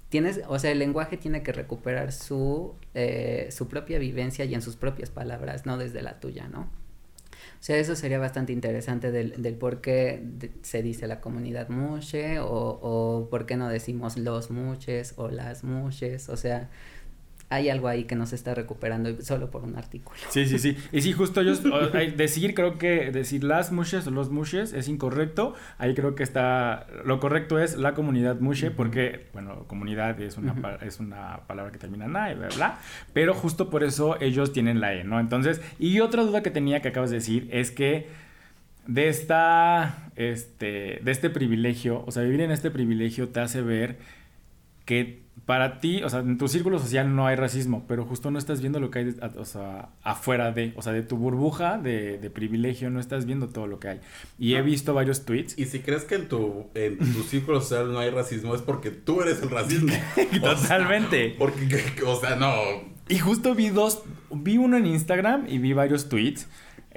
[0.10, 4.62] tienes, o sea, el lenguaje tiene que recuperar su, eh, su propia vivencia y en
[4.62, 6.70] sus propias palabras, no desde la tuya, ¿no?
[7.60, 11.70] O sea, eso sería bastante interesante del, del por qué de, se dice la comunidad
[11.70, 16.70] mushe, o, o por qué no decimos los mushes o las mushes, o sea,
[17.50, 20.20] hay algo ahí que no se está recuperando solo por un artículo.
[20.30, 20.76] Sí, sí, sí.
[20.92, 21.56] Y sí, justo yo,
[22.18, 25.54] decir, creo que decir las mushes o los mushes es incorrecto.
[25.78, 30.52] Ahí creo que está, lo correcto es la comunidad mushe, porque, bueno, comunidad es una,
[30.52, 30.84] uh -huh.
[30.84, 32.80] es una palabra que termina en A, bla, bla,
[33.14, 35.20] pero justo por eso ellos tienen la E, ¿no?
[35.20, 38.08] Entonces, y otra duda que tenía que acabas de decir es que
[38.88, 43.98] de esta, este, de este privilegio, o sea, vivir en este privilegio te hace ver
[44.86, 48.40] que para ti, o sea, en tu círculo social no hay racismo, pero justo no
[48.40, 52.18] estás viendo lo que hay, o sea, afuera de, o sea, de tu burbuja de,
[52.18, 54.00] de privilegio, no estás viendo todo lo que hay.
[54.40, 54.60] Y no.
[54.60, 55.58] he visto varios tweets.
[55.58, 58.92] Y si crees que en tu, en tu círculo social no hay racismo, es porque
[58.92, 59.94] tú eres el racismo.
[60.42, 61.36] Totalmente.
[61.38, 62.54] O sea, porque, o sea, no.
[63.10, 66.48] Y justo vi dos, vi uno en Instagram y vi varios tweets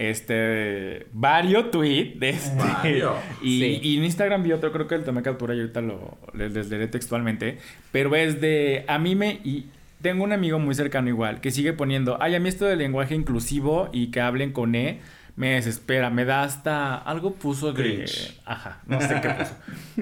[0.00, 2.56] este, varios tweets de este.
[2.56, 3.14] Vario.
[3.42, 3.80] Y, Sí.
[3.82, 6.70] y en Instagram vi otro, creo que el tomé captura y ahorita lo les, les
[6.70, 7.58] leeré textualmente.
[7.92, 9.66] Pero es de, a mí me, y
[10.00, 13.14] tengo un amigo muy cercano igual, que sigue poniendo, ay, a mí esto del lenguaje
[13.14, 15.00] inclusivo y que hablen con E,
[15.36, 18.06] me desespera, me da hasta, algo puso de,
[18.46, 19.54] ajá, no sé qué puso.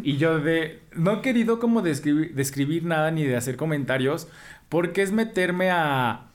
[0.03, 4.29] Y yo de, no he querido como describir, describir nada ni de hacer comentarios,
[4.69, 6.28] porque es meterme a,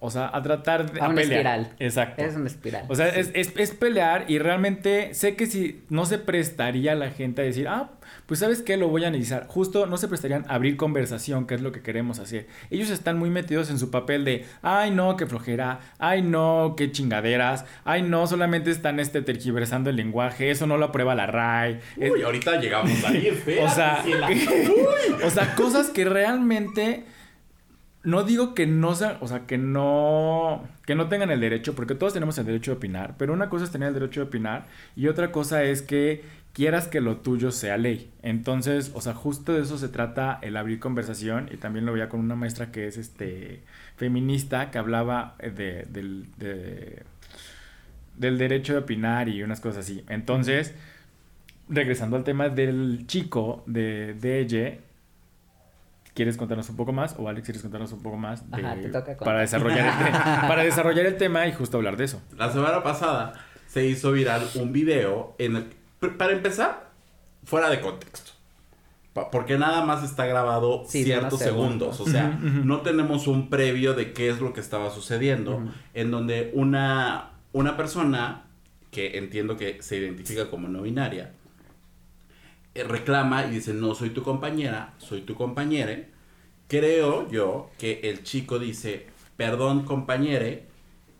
[0.00, 1.00] o sea, a tratar de...
[1.00, 1.32] A una pelear.
[1.38, 1.72] espiral.
[1.78, 2.22] Exacto.
[2.22, 2.84] Es una espiral.
[2.88, 3.20] O sea, Sí.
[3.20, 7.44] es, es, es pelear y realmente sé que si no se prestaría la gente a
[7.44, 7.90] decir, ah,
[8.26, 9.46] pues sabes qué, lo voy a analizar.
[9.48, 12.46] Justo no se prestarían a abrir conversación, que es lo que queremos hacer.
[12.70, 16.90] Ellos están muy metidos en su papel de, ay no, qué flojera, ay no, qué
[16.92, 21.80] chingaderas, ay no, solamente están este, tergiversando el lenguaje, eso no lo aprueba la RAI.
[21.96, 23.28] Es- Uy, ahorita llegamos ahí,
[23.62, 24.04] o sea,
[25.24, 27.04] o sea, cosas que realmente
[28.06, 31.94] no digo que no sean, o sea, que no que no tengan el derecho, porque
[31.94, 34.66] todos tenemos el derecho de opinar, pero una cosa es tener el derecho de opinar
[34.96, 38.10] y otra cosa es que quieras que lo tuyo sea ley.
[38.22, 42.08] Entonces, o sea, justo de eso se trata el abrir conversación y también lo veía
[42.08, 43.62] con una maestra que es este
[43.96, 47.02] feminista que hablaba eh, de, del, de-
[48.16, 50.04] del derecho de opinar y unas cosas así.
[50.08, 50.74] Entonces,
[51.68, 54.78] regresando al tema del chico de, de ella,
[56.16, 57.14] ¿quieres contarnos un poco más?
[57.18, 58.50] O Alex, ¿quieres contarnos un poco más?
[58.50, 59.18] de- Ajá, te toca contar.
[59.24, 60.12] para, desarrollar el
[60.48, 62.20] para desarrollar el tema y justo hablar de eso.
[62.36, 63.34] La semana pasada
[63.68, 65.64] se hizo viral un video en el
[66.18, 66.90] para empezar,
[67.44, 68.32] fuera de contexto.
[69.32, 71.96] Porque nada más está grabado Sí, ciertos segundos.
[71.96, 72.00] segundos.
[72.00, 75.62] O sea, no tenemos un previo de qué es lo que estaba sucediendo.
[75.94, 78.42] En donde una, una persona
[78.90, 81.32] que entiendo que se identifica como no binaria
[82.84, 86.10] reclama y dice: No soy tu compañera, soy tu compañere.
[86.68, 90.66] Creo yo que el chico dice: Perdón, compañere.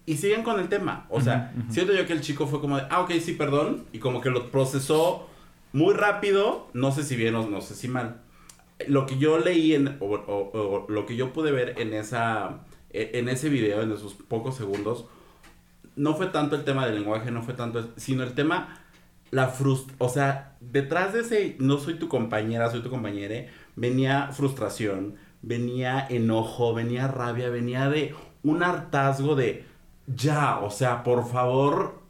[0.08, 1.06] Y siguen con el tema.
[1.10, 1.72] O sea, ujú.
[1.72, 3.86] siento yo que el chico fue como de, ah, ok, sí, perdón.
[3.92, 5.28] Y como que lo procesó
[5.72, 6.68] muy rápido.
[6.74, 8.20] No sé si bien o no sé si mal.
[8.86, 12.60] Lo que yo leí en, o, o- o lo que yo pude ver en esa,
[12.90, 15.06] e- en ese video, en esos pocos segundos,
[15.96, 18.85] no fue tanto el tema del lenguaje, no fue tanto, el- sino el tema,
[19.30, 24.28] la frustración, o sea, detrás de ese, no soy tu compañera, soy tu compañere, venía
[24.32, 29.64] frustración, venía enojo, venía rabia, venía de un hartazgo de,
[30.06, 32.02] ya, o sea, por favor,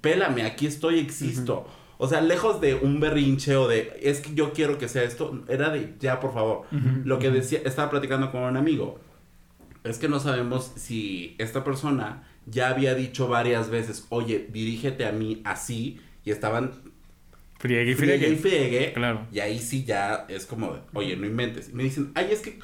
[0.00, 1.66] pélame, aquí estoy, existo.
[1.98, 5.42] O sea, lejos de un berrinche o de, es que yo quiero que sea esto,
[5.48, 6.66] era de, ya, por favor.
[7.04, 9.00] Lo que decía, estaba platicando con un amigo,
[9.84, 15.12] es que no sabemos si esta persona ya había dicho varias veces, oye, dirígete a
[15.12, 16.72] mí así, y estaban
[17.58, 18.92] Friegue y friegue y friegue.
[18.92, 19.26] Claro.
[19.32, 21.70] y ahí sí ya es como, oye, no inventes.
[21.70, 22.58] Y me dicen, ay, es que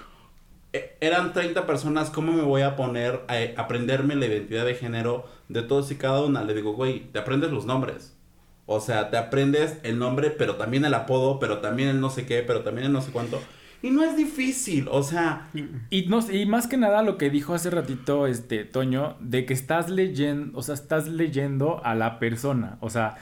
[0.75, 4.75] eh, eran 30 personas, ¿cómo me voy a poner a eh, aprenderme la identidad de
[4.75, 6.45] género de todos y cada una?
[6.45, 8.15] Le digo, güey, te aprendes los nombres.
[8.67, 12.27] O sea, te aprendes el nombre, pero también el apodo, pero también el no sé
[12.27, 13.41] qué, pero también el no sé cuánto.
[13.83, 15.49] Y no es difícil, o sea,
[15.91, 19.55] Y, no, y más que nada lo que dijo hace ratito este Toño, de que
[19.55, 22.77] estás leyendo, o sea, estás leyendo a la persona.
[22.81, 23.17] O sea,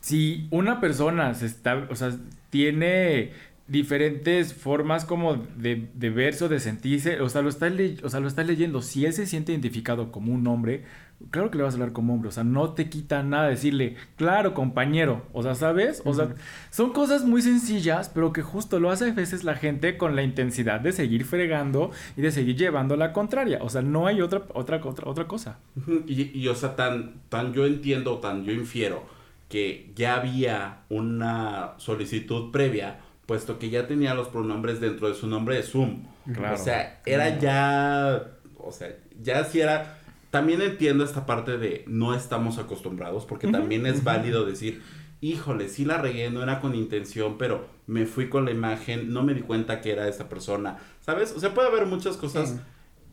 [0.00, 2.12] si una persona se está, o sea,
[2.50, 3.32] tiene
[3.66, 8.08] diferentes formas como de, de verse o de sentirse, o sea, lo estás le- o
[8.08, 8.80] sea, lo estás leyendo.
[8.80, 10.84] Si él se siente identificado como un hombre,
[11.30, 13.96] claro que le vas a hablar como hombre, o sea, no te quita nada decirle,
[14.16, 16.00] claro, compañero, o sea, ¿sabes?
[16.06, 16.34] O sea,
[16.70, 20.22] son cosas muy sencillas, pero que justo lo hace a veces la gente con la
[20.22, 23.58] intensidad de seguir fregando y de seguir llevando la contraria.
[23.60, 25.58] O sea, no hay otra, otra, otra, otra cosa.
[26.06, 29.17] Y, y, o sea, tan, tan yo entiendo, tan yo infiero
[29.48, 35.26] que ya había una solicitud previa, puesto que ya tenía los pronombres dentro de su
[35.26, 36.04] nombre de Zoom.
[36.32, 36.54] Claro.
[36.54, 42.14] O sea, era ya, o sea, ya si era, también entiendo esta parte de no
[42.14, 44.82] estamos acostumbrados, porque también es válido decir,
[45.20, 49.22] híjole, sí la regué, no era con intención, pero me fui con la imagen, no
[49.22, 51.32] me di cuenta que era esa persona, ¿sabes?
[51.34, 52.50] O sea, puede haber muchas cosas.
[52.50, 52.60] Sí.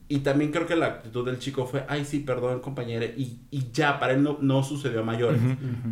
[0.08, 3.06] Y también creo que la actitud del chico fue, ay, sí, perdón, compañera.
[3.06, 5.42] Y, y ya, para él no, no sucedió a mayores.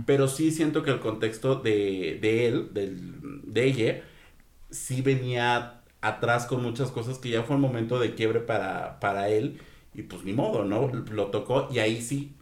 [0.06, 4.02] Pero sí siento que el contexto de, de él, del, de ella,
[4.69, 9.30] sí venía atrás con muchas cosas que ya fue un momento de quiebre para, para
[9.30, 9.60] él.
[9.95, 10.88] Y pues ni modo, ¿no?
[11.12, 12.34] Lo tocó y ahí sí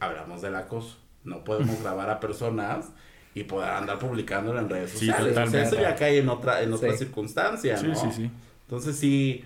[0.00, 0.96] hablamos del acoso.
[1.24, 2.90] No podemos grabar a personas
[3.34, 5.36] y poder andar publicándolo en redes Sí, sociales.
[5.36, 6.98] O sea, eso ya cae en otra, en otra Sí.
[6.98, 7.94] circunstancia, Sí, ¿no?
[7.94, 8.30] sí, sí.
[8.66, 9.44] Entonces sí.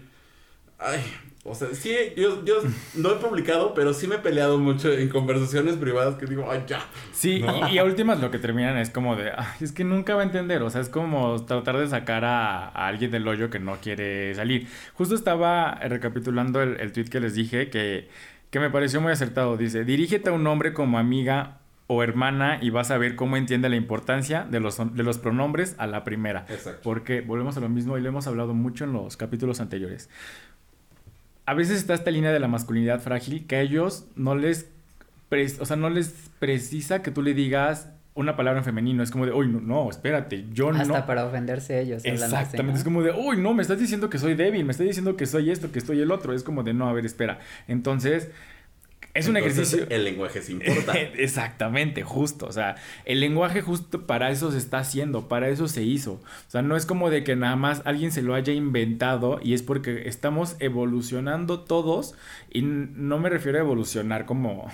[0.78, 1.00] Ay,
[1.48, 2.56] o sea, sí, yo, yo
[2.94, 6.64] no he publicado, pero sí me he peleado mucho en conversaciones privadas que digo, ay,
[6.66, 6.80] ya.
[7.12, 7.68] Sí, ¿No?
[7.70, 10.24] y, a últimas lo que terminan es como de, "Ay, es que nunca va a
[10.24, 13.76] entender, o sea, es como tratar de sacar a, a alguien del hoyo que no
[13.80, 14.66] quiere salir.
[14.94, 18.08] Justo estaba recapitulando el, el tweet que les dije, que
[18.50, 19.56] que me pareció muy acertado.
[19.56, 23.68] Dice, dirígete a un hombre como amiga o hermana y vas a ver cómo entiende
[23.68, 26.46] la importancia de los, de los pronombres a la primera.
[26.48, 26.80] Exacto.
[26.82, 30.08] Porque volvemos a lo mismo y lo hemos hablado mucho en los capítulos anteriores.
[31.46, 34.68] A veces está esta línea de la masculinidad frágil que a ellos no les,
[35.60, 39.02] o sea, no les precisa que tú le digas una palabra en femenino.
[39.02, 40.80] Es como de, uy, no, no, espérate, yo no.
[40.80, 41.98] Hasta para ofenderse ellos.
[41.98, 42.78] así, Exactamente, ¿no?
[42.78, 45.26] es como de, uy, no, me estás diciendo que soy débil, me estás diciendo que
[45.26, 46.32] soy esto, que estoy el otro.
[46.32, 47.38] Es como de, no, a ver, espera.
[47.68, 48.30] Entonces,
[49.16, 49.96] es un Entonces, ejercicio.
[49.96, 50.92] El lenguaje se importa.
[51.16, 52.46] Exactamente, justo.
[52.46, 56.12] O sea, el lenguaje justo para eso se está haciendo, para eso se hizo.
[56.14, 59.54] O sea, no es como de que nada más alguien se lo haya inventado y
[59.54, 62.14] es porque estamos evolucionando todos
[62.50, 64.70] y no me refiero a evolucionar como...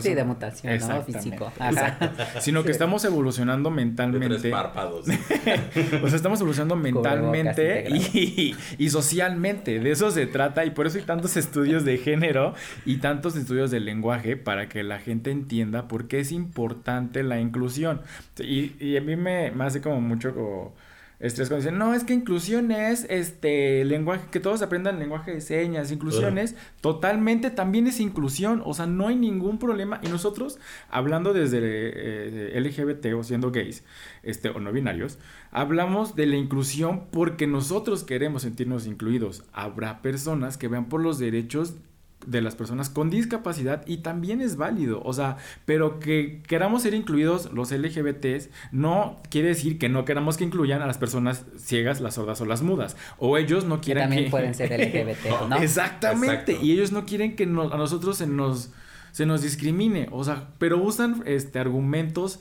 [0.00, 1.02] Sí, de mutación, ¿no?
[1.04, 1.52] Físico.
[1.60, 2.10] Exacto.
[2.40, 4.50] Sino que estamos evolucionando De tres mentalmente.
[4.50, 5.06] párpados.
[6.02, 9.78] O sea, estamos evolucionando mentalmente y, y socialmente.
[9.78, 10.64] De eso se trata.
[10.64, 14.82] Y por eso hay tantos estudios de género y tantos estudios de lenguaje para que
[14.82, 18.00] la gente entienda por qué es importante la inclusión.
[18.38, 20.74] Y, y a mí me, me hace como mucho como
[21.20, 25.40] estrés cuando dicen, no, es que inclusión es este lenguaje, que todos aprendan lenguaje de
[25.40, 25.90] señas.
[25.90, 28.62] Inclusión es totalmente también es inclusión.
[28.64, 30.00] O sea, no hay ningún problema.
[30.02, 30.58] Y nosotros,
[30.90, 33.84] hablando desde eh, LGBT o siendo gays,
[34.22, 35.18] este, o no binarios,
[35.50, 39.44] hablamos de la inclusión porque nosotros queremos sentirnos incluidos.
[39.52, 41.74] Habrá personas que vean por los derechos
[42.26, 46.94] de las personas con discapacidad y también es válido, o sea, pero que queramos ser
[46.94, 52.00] incluidos los LGBTs no quiere decir que no queramos que incluyan a las personas ciegas,
[52.00, 55.26] las sordas o las mudas, o ellos no Que quieren también que pueden ser LGBT,
[55.48, 55.56] ¿no?
[55.56, 56.52] Exactamente.
[56.52, 56.66] Exacto.
[56.66, 58.72] Y ellos no quieren que a nosotros se nos,
[59.12, 60.08] se nos discrimine.
[60.10, 62.40] O sea, pero usan este, argumentos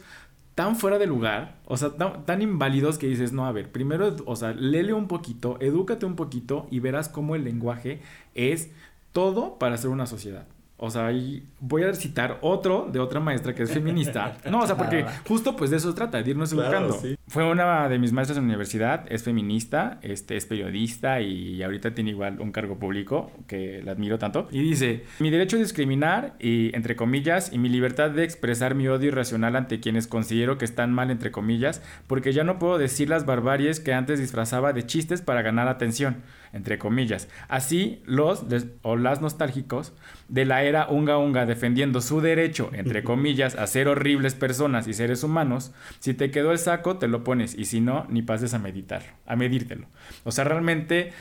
[0.55, 4.15] tan fuera de lugar, o sea, tan, tan inválidos que dices, no, a ver, primero,
[4.25, 8.01] o sea, léele un poquito, edúcate un poquito y verás cómo el lenguaje
[8.33, 8.71] es
[9.17, 10.45] todo para ser una sociedad.
[10.79, 14.37] O sea, y voy a citar otro de otra maestra que es feminista.
[14.51, 15.11] No, o sea, porque va.
[15.27, 16.93] justo pues de eso trata, de irnos Claro, educando.
[17.01, 17.17] sí.
[17.27, 21.95] Fue una de mis maestras en la universidad, es feminista, este, es periodista y ahorita
[21.95, 24.47] tiene igual un cargo público que la admiro tanto.
[24.51, 28.87] Y dice, mi derecho a discriminar y, entre comillas, y mi libertad de expresar mi
[28.87, 33.09] odio irracional ante quienes considero que están mal, entre comillas, porque ya no puedo decir
[33.09, 36.17] las barbaries que antes disfrazaba de chistes para ganar atención,
[36.53, 37.27] entre comillas.
[37.47, 38.45] Así, los
[38.81, 39.93] o las nostálgicos
[40.27, 44.93] de la era unga unga defendiendo su derecho, entre comillas, a ser horribles personas y
[44.93, 48.53] seres humanos, si te quedó el saco, te lo pones, y si no, ni pases
[48.53, 49.87] a meditarlo, a medírtelo.
[50.23, 51.11] O sea, realmente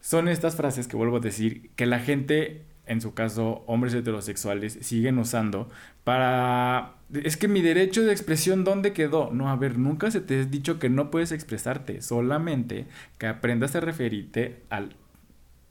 [0.00, 4.78] son estas frases que vuelvo a decir que la gente, en su caso, hombres heterosexuales,
[4.82, 5.70] siguen usando
[6.04, 6.94] para...
[7.22, 9.30] Es que mi derecho de expresión, ¿dónde quedó?
[9.32, 12.86] No, a ver, nunca se te ha dicho que no puedes expresarte, solamente
[13.18, 14.96] que aprendas a referirte al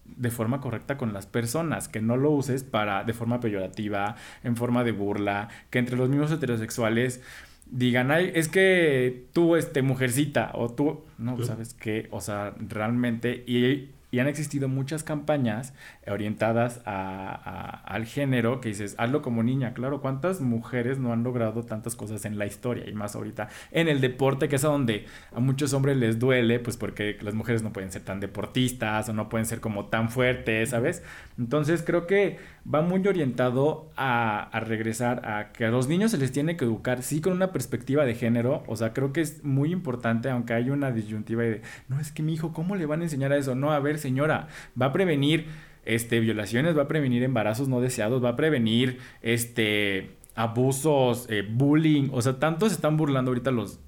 [0.06, 4.56] de forma correcta con las personas, que no lo uses para de forma peyorativa, en
[4.56, 7.22] forma de burla, que entre los mismos heterosexuales
[7.66, 12.08] digan, ay, es que tú, este, mujercita, o tú, no, ¿sabes qué?
[12.12, 15.74] O sea, realmente, y, y han existido muchas campañas
[16.08, 21.64] orientadas a, al género que dices, hazlo como niña, claro, ¿cuántas mujeres no han logrado
[21.64, 22.90] tantas cosas en la historia?
[22.90, 26.60] Y más ahorita en el deporte, que es a donde a muchos hombres les duele,
[26.60, 30.10] pues porque las mujeres no pueden ser tan deportistas o no pueden ser como tan
[30.10, 31.04] fuertes, ¿sabes?
[31.38, 32.38] Entonces creo que
[32.72, 36.66] va muy orientado a, a regresar a que a los niños se les tiene que
[36.66, 40.54] educar, sí, con una perspectiva de género, o sea, creo que es muy importante, aunque
[40.54, 43.38] hay una disyuntiva de, no, es que mi hijo, ¿cómo le van a enseñar a
[43.38, 43.56] eso?
[43.56, 44.48] No, a ver, señora,
[44.80, 45.48] va a prevenir
[45.86, 52.10] este, violaciones, va a prevenir embarazos no deseados, va a prevenir este, abusos, eh, bullying,
[52.12, 53.80] o sea, tantos se están burlando ahorita los,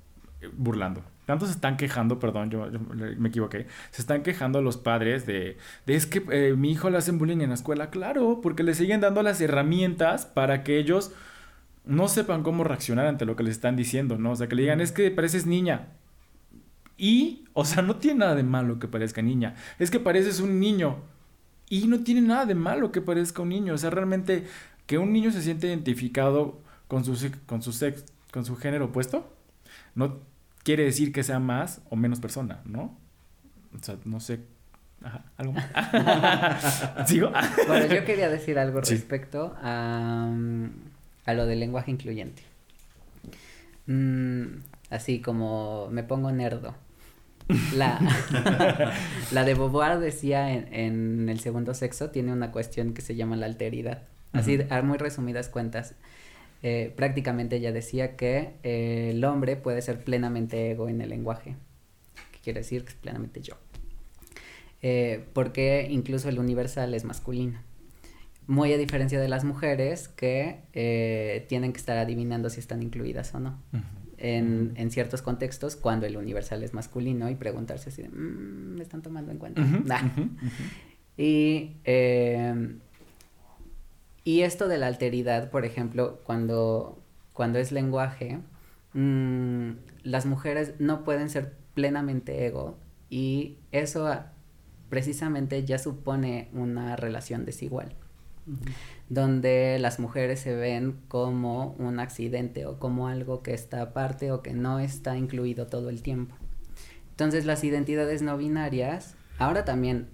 [0.41, 1.03] eh, burlando.
[1.25, 2.79] Tantos se están quejando, perdón, yo, yo
[3.17, 3.65] me equivoqué.
[3.89, 7.41] Se están quejando los padres de, de es que eh, mi hijo le hacen bullying
[7.41, 7.89] en la escuela.
[7.89, 11.13] Claro, porque le siguen dando las herramientas para que ellos
[11.84, 14.31] no sepan cómo reaccionar ante lo que les están diciendo, ¿no?
[14.31, 15.88] O sea, que le digan, es que pareces niña.
[16.97, 19.55] Y, o sea, no tiene nada de malo que parezca niña.
[19.79, 20.97] Es que pareces un niño.
[21.69, 23.73] Y no tiene nada de malo que parezca un niño.
[23.73, 24.45] O sea, realmente
[24.86, 29.32] que un niño se siente identificado con su, con su sex, con su género opuesto,
[29.95, 30.19] no
[30.63, 32.95] quiere decir que sea más o menos persona, ¿no?
[33.74, 34.39] O sea, no sé.
[35.03, 37.07] Ajá, ¿algo más?
[37.07, 37.32] ¿Sigo?
[37.68, 38.95] Bueno, yo quería decir algo Sí.
[38.95, 40.70] respecto a, mm,
[41.26, 42.41] a lo del lenguaje incluyente.
[43.88, 44.45] Mm,
[44.89, 46.76] así como me pongo nerdo.
[47.75, 47.99] La,
[49.31, 53.35] la de Beauvoir decía en, en El segundo sexo tiene una cuestión que se llama
[53.35, 54.03] la alteridad.
[54.33, 55.95] Así, a muy resumidas cuentas,
[56.61, 61.55] eh, prácticamente ella decía que eh, el hombre puede ser plenamente ego en el lenguaje.
[62.31, 62.83] ¿Qué quiere decir?
[62.83, 63.55] Que es plenamente yo.
[64.81, 67.59] Eh, porque incluso el universal es masculino.
[68.47, 73.39] muy a diferencia de las mujeres que tienen que estar adivinando si están incluidas o
[73.39, 73.59] no.
[74.28, 79.01] En, en, ciertos contextos, cuando el universal es masculino y preguntarse si mm, me están
[79.01, 79.61] tomando en cuenta.
[81.17, 82.76] Y, eh,
[84.26, 87.01] y esto de la alteridad, por ejemplo, cuando,
[87.32, 88.39] cuando es lenguaje,
[88.93, 89.71] mmm,
[90.03, 92.78] las mujeres no pueden ser plenamente ego
[93.09, 94.11] y eso
[94.89, 97.95] precisamente ya supone una relación desigual.
[99.09, 104.41] Donde las mujeres se ven como un accidente o como algo que está aparte o
[104.41, 106.35] que no está incluido todo el tiempo.
[107.11, 110.07] Entonces las identidades no binarias, ahora también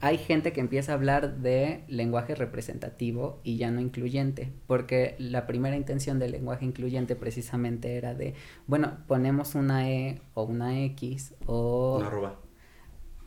[0.00, 5.46] hay gente que empieza a hablar de lenguaje representativo y ya no incluyente, porque la
[5.46, 8.34] primera intención del lenguaje incluyente precisamente era de,
[8.66, 11.96] bueno, ponemos una E o una X o...
[11.96, 12.43] Una arroba.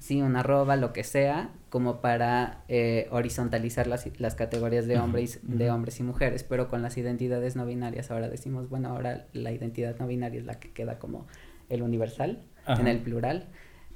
[0.08, 5.42] Sí, una arroba, lo que sea, como para eh, horizontalizar las, las, categorías de hombres,
[5.44, 9.52] de hombres y mujeres, pero con las identidades no binarias ahora decimos, bueno, ahora la
[9.52, 11.28] identidad no binaria es la que queda como
[11.68, 13.50] el universal, en el plural.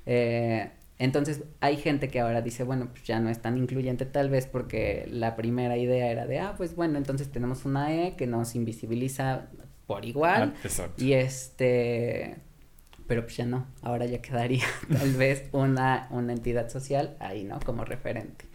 [0.06, 4.30] Eh, entonces hay gente que ahora dice, bueno, pues ya no es tan incluyente tal
[4.30, 8.28] vez porque la primera idea era de, ah, pues bueno, entonces tenemos una E que
[8.28, 9.48] nos invisibiliza
[9.88, 10.56] por igual.
[10.62, 12.36] Ah, y este,
[13.08, 17.60] pero pues ya no, ahora ya quedaría tal vez una, una entidad social ahí, ¿no?
[17.60, 18.46] Como referente.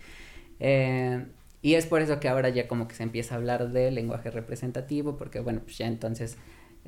[0.61, 1.26] Eh,
[1.62, 4.30] y es por eso que ahora ya como que se empieza a hablar de lenguaje
[4.30, 6.38] representativo, porque bueno, pues ya entonces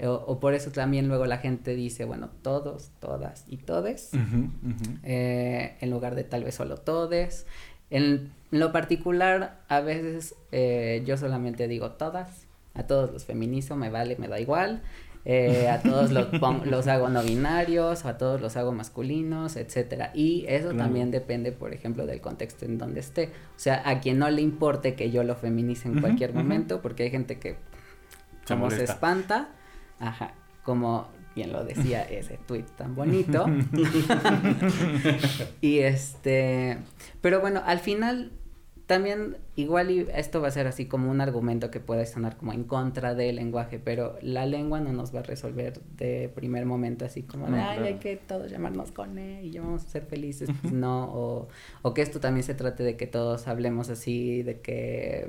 [0.06, 4.10] o, por eso también luego la gente dice, bueno, todos, todas y todes,
[5.02, 7.46] eh, en lugar de tal vez solo todes.
[7.90, 13.90] En lo particular, a veces eh, yo solamente digo todas, a todos los feminizo, me
[13.90, 14.82] vale, me da igual.
[15.30, 16.28] Eh, a todos los,
[16.64, 20.10] los hago no binarios, a todos los hago masculinos, etcétera.
[20.14, 23.26] Y eso también depende, por ejemplo, del contexto en donde esté.
[23.54, 27.04] O sea, a quien no le importe que yo lo feminice en cualquier momento, porque
[27.04, 27.56] hay gente que
[28.46, 29.50] como se espanta
[30.00, 33.46] Ajá, como bien lo decía ese tweet tan bonito.
[35.60, 36.78] y este,
[37.20, 38.32] pero bueno, al final
[38.88, 42.54] también igual y esto va a ser así como un argumento que pueda sonar como
[42.54, 47.04] en contra del lenguaje, pero la lengua no nos va a resolver de primer momento
[47.04, 50.06] así como de, ay, hay que todos llamarnos con E y ya vamos a ser
[50.06, 51.48] felices, pues no, o,
[51.82, 55.28] o que esto también se trate de que todos hablemos así, de que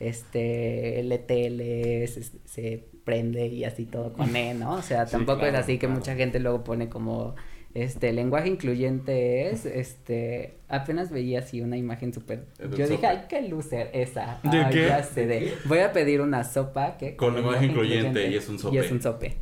[0.00, 4.76] este LTL se, se prende y así todo con E, ¿no?
[4.76, 7.34] O sea, tampoco es así que mucha gente luego pone como
[7.74, 12.46] este lenguaje incluyente es este apenas veía así una imagen súper
[12.76, 14.86] yo dije ay qué loser esa ¿De ay, qué?
[14.88, 18.58] ya sé de voy a pedir una sopa que con lenguaje incluyente, y es un
[18.58, 19.36] sope y es un sope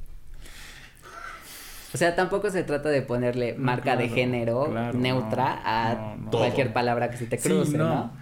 [1.95, 5.95] o sea, tampoco se trata de ponerle marca claro, de género claro, neutra no, a
[5.95, 6.31] no, no.
[6.31, 6.75] cualquier Todo.
[6.75, 7.89] palabra que se te Sí, cruce, no.
[7.89, 8.13] ¿no?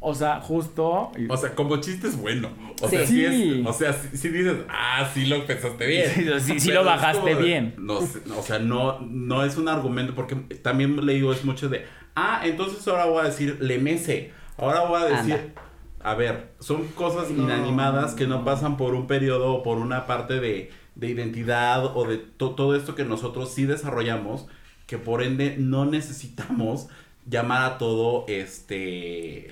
[0.00, 1.10] O sea, justo.
[1.28, 2.50] O sea, como chiste es bueno.
[2.80, 3.24] O sea, Sí.
[3.24, 6.40] es, o sea, sí, sí dices, ah, sí lo pensaste bien.
[6.40, 7.74] Sí, sí, lo bajaste de- bien.
[7.78, 11.84] No, o sea, no, no es un argumento porque también le digo es mucho de,
[12.14, 14.30] ah, entonces ahora voy a decir le mece.
[14.56, 15.62] Ahora voy a decir, Anda.
[16.00, 20.38] a ver, son cosas inanimadas que no pasan por un periodo o por una parte
[20.40, 24.46] de, de identidad o de to- todo esto que nosotros sí desarrollamos,
[24.86, 26.88] que por ende no necesitamos
[27.28, 29.48] llamar a todo este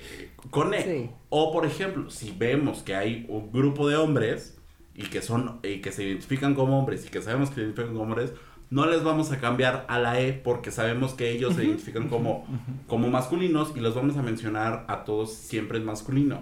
[0.49, 0.83] con E.
[0.83, 1.09] Sí.
[1.29, 4.57] O por ejemplo, si vemos que hay un grupo de hombres
[4.95, 7.91] y que son y que se identifican como hombres y que sabemos que se identifican
[7.91, 8.33] como hombres,
[8.69, 12.45] no les vamos a cambiar a la E porque sabemos que ellos se identifican como,
[12.87, 16.41] como masculinos y los vamos a mencionar a todos siempre en masculino.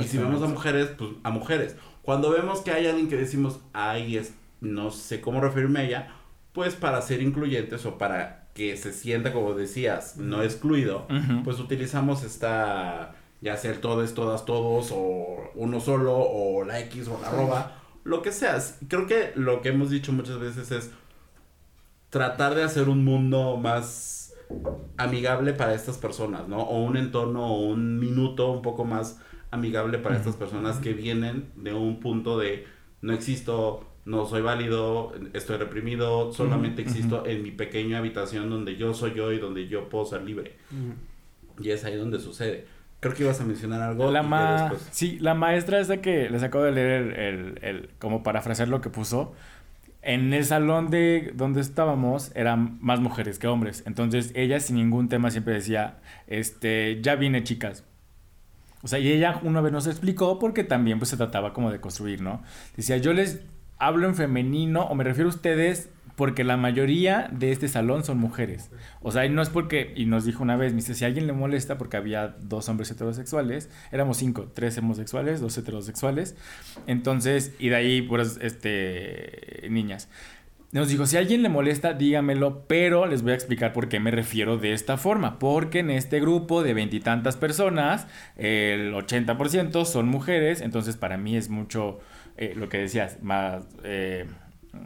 [0.00, 1.76] Y si vemos a mujeres, pues a mujeres.
[2.02, 6.14] Cuando vemos que hay alguien que decimos, ay, es, no sé cómo referirme a ella,
[6.52, 11.06] pues para ser incluyentes o para que se sienta, como decías, no excluido,
[11.42, 17.08] pues utilizamos esta, ya sea el todes, todas, todos, o uno solo, o la X
[17.08, 18.58] o la arroba, lo que sea.
[18.88, 20.90] Creo que lo que hemos dicho muchas veces es
[22.10, 24.34] tratar de hacer un mundo más
[24.96, 26.58] amigable para estas personas, ¿no?
[26.58, 31.50] O un entorno o un minuto un poco más amigable para estas personas que vienen
[31.56, 32.66] de un punto de
[33.00, 38.92] no existo, no soy válido, estoy reprimido, solamente existo en mi pequeña habitación donde yo
[38.94, 40.56] soy yo y donde yo puedo ser libre.
[41.60, 42.66] Y es ahí donde sucede.
[43.00, 44.10] Creo que ibas a mencionar algo.
[44.10, 44.62] La ma...
[44.70, 48.68] después- Sí, la maestra esa que les acabo de leer el, el, el- como parafrasear
[48.68, 49.34] lo que puso.
[50.02, 53.82] En el salón de donde estábamos eran más mujeres que hombres.
[53.86, 57.84] Entonces ella sin ningún tema siempre decía, este, ya vine chicas.
[58.82, 61.80] O sea, y ella una vez nos explicó porque también pues se trataba como de
[61.80, 62.42] construir, ¿no?
[62.76, 63.40] Decía, yo les
[63.86, 68.18] hablo en femenino o me refiero a ustedes porque la mayoría de este salón son
[68.18, 68.70] mujeres.
[69.02, 71.08] O sea, y no es porque, y nos dijo una vez, me dice, si a
[71.08, 76.36] alguien le molesta, porque había dos hombres heterosexuales, éramos cinco, tres homosexuales, dos heterosexuales,
[76.86, 80.08] entonces, y de ahí, pues, este, niñas.
[80.74, 84.00] Nos dijo, si a alguien le molesta, dígamelo, pero les voy a explicar por qué
[84.00, 85.38] me refiero de esta forma.
[85.38, 91.48] Porque en este grupo de veintitantas personas, el 80% son mujeres, entonces para mí es
[91.48, 92.00] mucho,
[92.36, 94.26] eh, lo que decías, más, eh,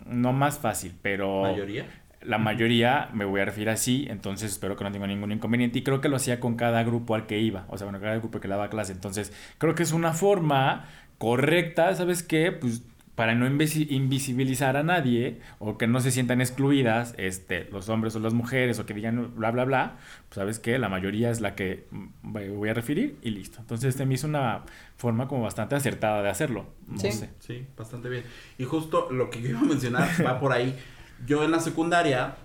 [0.04, 1.44] no más fácil, pero...
[1.44, 1.86] ¿Mayoría?
[2.20, 5.78] La mayoría me voy a referir así, entonces espero que no tenga ningún inconveniente.
[5.78, 8.18] Y creo que lo hacía con cada grupo al que iba, o sea, bueno, cada
[8.18, 8.92] grupo que le daba clase.
[8.92, 10.84] Entonces, creo que es una forma
[11.16, 12.52] correcta, ¿sabes qué?
[12.52, 12.82] Pues
[13.18, 18.14] para no invisi- invisibilizar a nadie o que no se sientan excluidas este, los hombres
[18.14, 19.96] o las mujeres o que digan bla, bla, bla,
[20.28, 21.88] pues sabes que la mayoría es la que
[22.22, 23.58] voy a referir y listo.
[23.60, 24.62] Entonces, este me hizo una
[24.96, 26.66] forma como bastante acertada de hacerlo.
[26.86, 27.10] No Sí.
[27.10, 27.30] sé.
[27.40, 28.22] Sí, bastante bien.
[28.56, 30.78] Y justo lo que yo iba a mencionar va por ahí.
[31.26, 32.36] Yo en la secundaria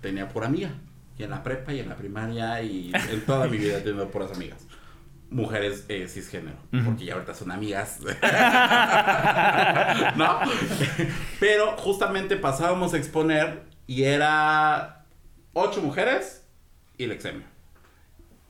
[0.00, 0.70] tenía por amiga.
[1.18, 4.08] Y en la prepa y en la primaria y en toda mi vida he tenido
[4.10, 4.66] puras amigas.
[5.34, 6.56] Mujeres eh, cisgénero.
[6.84, 7.98] Porque ya ahorita son amigas.
[10.16, 10.38] ¿No?
[11.40, 15.04] Pero justamente pasábamos a exponer y era
[15.52, 16.42] ocho mujeres
[16.98, 17.42] y el exemio.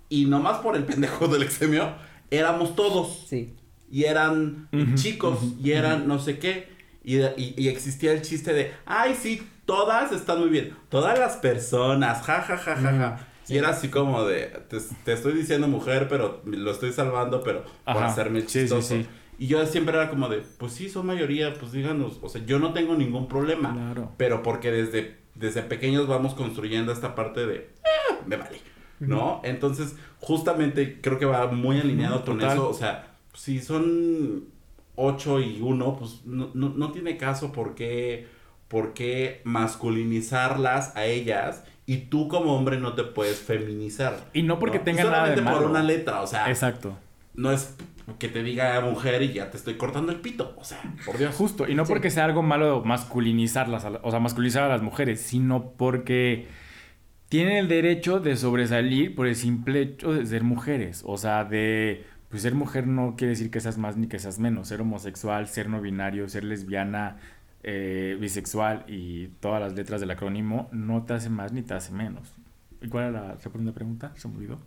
[0.09, 1.95] Y nomás por el pendejo del exemio,
[2.30, 3.55] éramos todos Sí.
[3.91, 6.72] y eran chicos y eran no sé qué
[7.03, 11.37] y, y- y existía el chiste de ay sí todas están muy bien todas las
[11.37, 13.18] personas ja ja ja ja ja
[13.49, 17.62] y era así como de te, te estoy diciendo mujer pero lo estoy salvando pero
[17.84, 19.07] por Ajá, hacerme sí, sí, chistoso sí.
[19.38, 22.59] y yo siempre era como de pues sí son mayoría pues díganos o sea yo
[22.59, 24.12] no tengo ningún problema Claro.
[24.16, 28.59] pero porque desde desde pequeños vamos construyendo esta parte de "Ah, me vale
[29.01, 29.40] ¿no?
[29.45, 32.53] Entonces, justamente creo que va muy alineado con total.
[32.57, 32.68] eso.
[32.70, 34.45] O sea, si son
[34.95, 38.28] 8 y 1, pues no, no, no tiene caso por qué,
[38.68, 44.16] por qué masculinizarlas a ellas y tú como hombre no te puedes feminizar.
[44.32, 44.85] Y no porque ¿no?
[44.85, 45.70] tengan nada de Solamente por malo.
[45.70, 46.97] una letra, o sea, Exacto.
[47.35, 47.74] no es
[48.18, 50.55] que te diga mujer y ya te estoy cortando el pito.
[50.59, 51.35] O sea, por Dios.
[51.35, 51.93] Justo, y no Sí.
[51.93, 56.47] porque sea algo malo masculinizarlas, o sea, masculinizar a las mujeres, sino porque
[57.28, 61.03] tienen el derecho de sobresalir por el simple hecho de ser mujeres.
[61.07, 62.05] O sea, de.
[62.28, 64.68] Pues ser mujer no quiere decir que seas más ni que seas menos.
[64.68, 67.16] Ser homosexual, ser no binario, ser lesbiana,
[67.64, 71.92] eh, bisexual y todas las letras del acrónimo no te hace más ni te hace
[71.92, 72.32] menos.
[72.80, 74.12] ¿Y cuál era la segunda pregunta?
[74.16, 74.58] ¿Se me olvidó?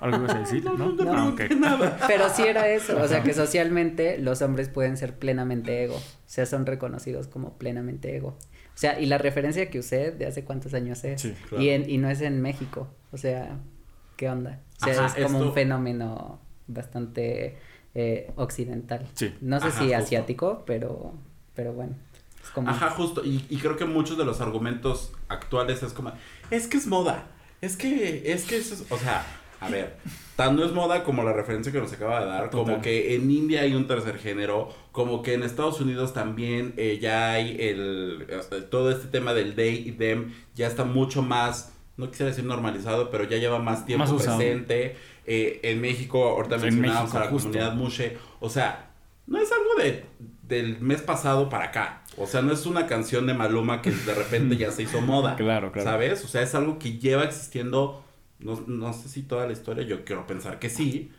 [0.00, 0.64] ¿Algo ibas a decir?
[0.64, 0.76] ¿No?
[0.76, 1.40] No, no, Ah, no, ok.
[1.58, 1.98] nada.
[2.06, 6.00] Pero sí era eso, o sea que socialmente los hombres pueden ser plenamente ego, o
[6.26, 8.28] sea, son reconocidos como plenamente ego.
[8.74, 11.64] O sea, y la referencia que usé de hace cuántos años es, Sí, claro.
[11.64, 13.56] y, en, y no es en México, o sea,
[14.18, 14.60] ¿qué onda?
[14.82, 17.56] O sea, Ajá, es como esto- un fenómeno bastante
[17.94, 19.06] eh, occidental.
[19.14, 19.34] Sí.
[19.40, 19.96] No sé Ajá, si justo.
[19.98, 21.14] asiático, pero,
[21.54, 21.94] pero bueno,
[22.50, 22.70] como...
[22.70, 23.24] Ajá, justo.
[23.24, 26.12] Y, y creo que muchos de los argumentos actuales es como,
[26.50, 27.28] es que es moda.
[27.60, 29.24] Es que, es que eso es, o sea,
[29.60, 29.96] a ver,
[30.36, 33.30] tan no es moda como la referencia que nos acaba de dar, como que en
[33.30, 38.26] India hay un tercer género, como que en Estados Unidos también eh, ya hay el,
[38.28, 42.44] eh, todo este tema del they y them ya está mucho más, no quisiera decir
[42.44, 44.96] normalizado, pero ya lleva más tiempo Más presente.
[45.28, 47.48] Eh, en México, ahorita En mencionábamos a la justo.
[47.48, 48.90] comunidad Mushe, o sea,
[49.26, 50.04] no es algo de
[50.42, 52.02] del mes pasado para acá.
[52.18, 55.36] O sea, no es una canción de Maluma que de repente ya se hizo moda.
[55.36, 55.88] Claro, claro.
[55.90, 56.24] ¿Sabes?
[56.24, 58.02] O sea, es algo que lleva existiendo,
[58.38, 61.10] no, no sé si toda la historia, yo quiero pensar que sí,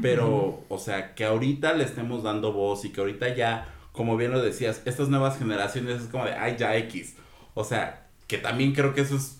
[0.00, 4.30] pero, o sea, que ahorita le estemos dando voz y que ahorita ya, como bien
[4.32, 7.16] lo decías, estas nuevas generaciones es como de, ay, ya X.
[7.54, 9.38] O sea, que también creo que eso es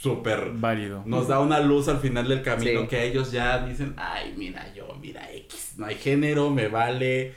[0.00, 1.02] súper Válido.
[1.06, 2.86] nos da una luz al final del camino Sí.
[2.88, 7.34] que ellos ya dicen, ay, mira yo, mira X, no hay género, me vale,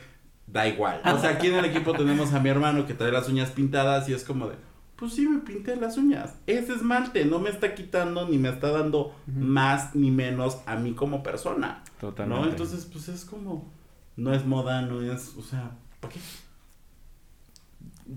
[0.51, 1.01] da igual.
[1.05, 4.09] O sea, aquí en el equipo tenemos a mi hermano que trae las uñas pintadas
[4.09, 4.55] y es como de,
[4.95, 6.35] pues sí, me pinté las uñas.
[6.47, 10.93] Ese esmalte no me está quitando ni me está dando más ni menos a mí
[10.93, 11.83] como persona.
[11.99, 12.43] Totalmente.
[12.43, 12.49] ¿No?
[12.49, 13.71] Entonces, pues es como,
[14.17, 16.19] no es moda, no es, o sea, ¿para qué?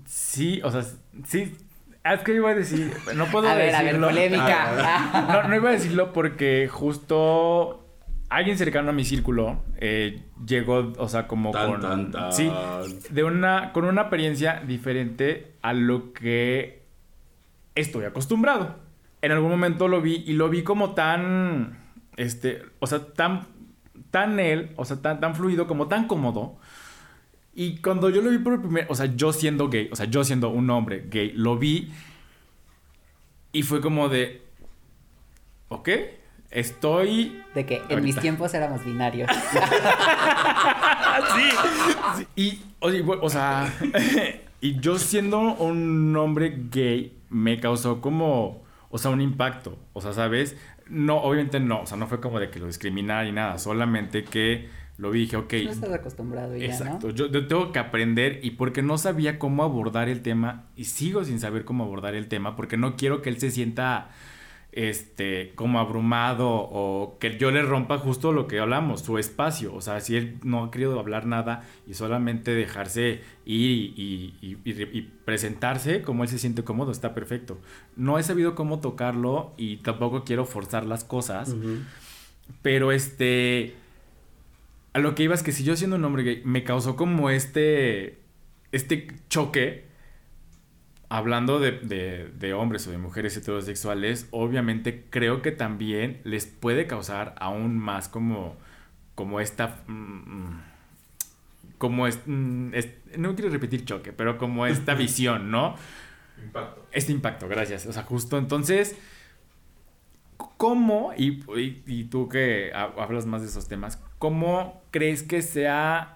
[0.05, 0.83] Sí, o sea,
[1.25, 1.55] sí.
[2.03, 4.07] Es que iba a decir, no puedo a ver, a ver, decirlo.
[4.07, 5.27] polémica.
[5.29, 7.82] No, no iba a decirlo porque justo
[8.35, 11.81] alguien cercano a mi círculo eh, llegó, o sea, como Tan, con...
[11.81, 12.33] tan, tan.
[12.33, 12.51] Sí,
[13.09, 16.83] de una, con una apariencia diferente a lo que
[17.75, 18.77] estoy acostumbrado.
[19.21, 21.77] En algún momento lo vi y lo vi como tan,
[22.17, 23.47] este, o sea, tan,
[24.11, 26.57] tan él, o sea, tan, tan fluido, como tan cómodo.
[27.53, 30.23] Y cuando yo lo vi por primera, o sea, yo siendo gay, o sea, yo
[30.23, 31.91] siendo un hombre gay, lo vi
[33.51, 34.41] y fue como de,
[35.69, 35.89] ok,
[36.53, 38.01] estoy De que en Ahorita.
[38.01, 39.29] mis tiempos éramos binarios.
[41.35, 41.49] sí,
[42.17, 42.27] sí.
[42.35, 43.71] Y, oye, o sea,
[44.63, 49.77] Y yo siendo un hombre gay, me causó como, o sea, un impacto.
[49.91, 50.55] O sea, ¿sabes?
[50.87, 54.23] No, obviamente no, o sea, no fue como de que lo discriminara ni nada, solamente
[54.23, 55.53] que lo vi y dije, ok.
[55.65, 59.63] No estás acostumbrado ya, Exacto, yo, yo tengo que aprender y porque no sabía cómo
[59.63, 63.31] abordar el tema y sigo sin saber cómo abordar el tema porque no quiero que
[63.31, 64.11] él se sienta
[64.75, 69.73] este, como abrumado o que yo le rompa justo lo que hablamos, su espacio.
[69.75, 74.57] O sea, si él no ha querido hablar nada y solamente dejarse ir y, y-
[74.65, 77.59] y- y presentarse como él se siente cómodo, está perfecto.
[77.95, 81.55] No he sabido cómo tocarlo y tampoco quiero forzar las cosas,
[82.61, 83.75] pero este...
[84.93, 87.29] A lo que iba es que si yo siendo un hombre gay me causó como
[87.29, 88.17] este...
[88.71, 89.85] Este choque
[91.15, 96.87] hablando de, de- de hombres o de mujeres heterosexuales, obviamente creo que también les puede
[96.87, 98.55] causar aún más como,
[99.15, 99.83] como esta...
[99.87, 100.59] mm,
[101.77, 105.75] como es, mm, es- No quiero repetir choque, pero como esta visión, ¿no?
[106.43, 106.87] Impacto.
[106.91, 107.85] Este impacto, gracias.
[107.85, 108.95] O sea, justo entonces,
[110.57, 115.41] ¿cómo, y, y- y tú que ha- hablas más de esos temas, cómo crees que
[115.41, 116.12] sea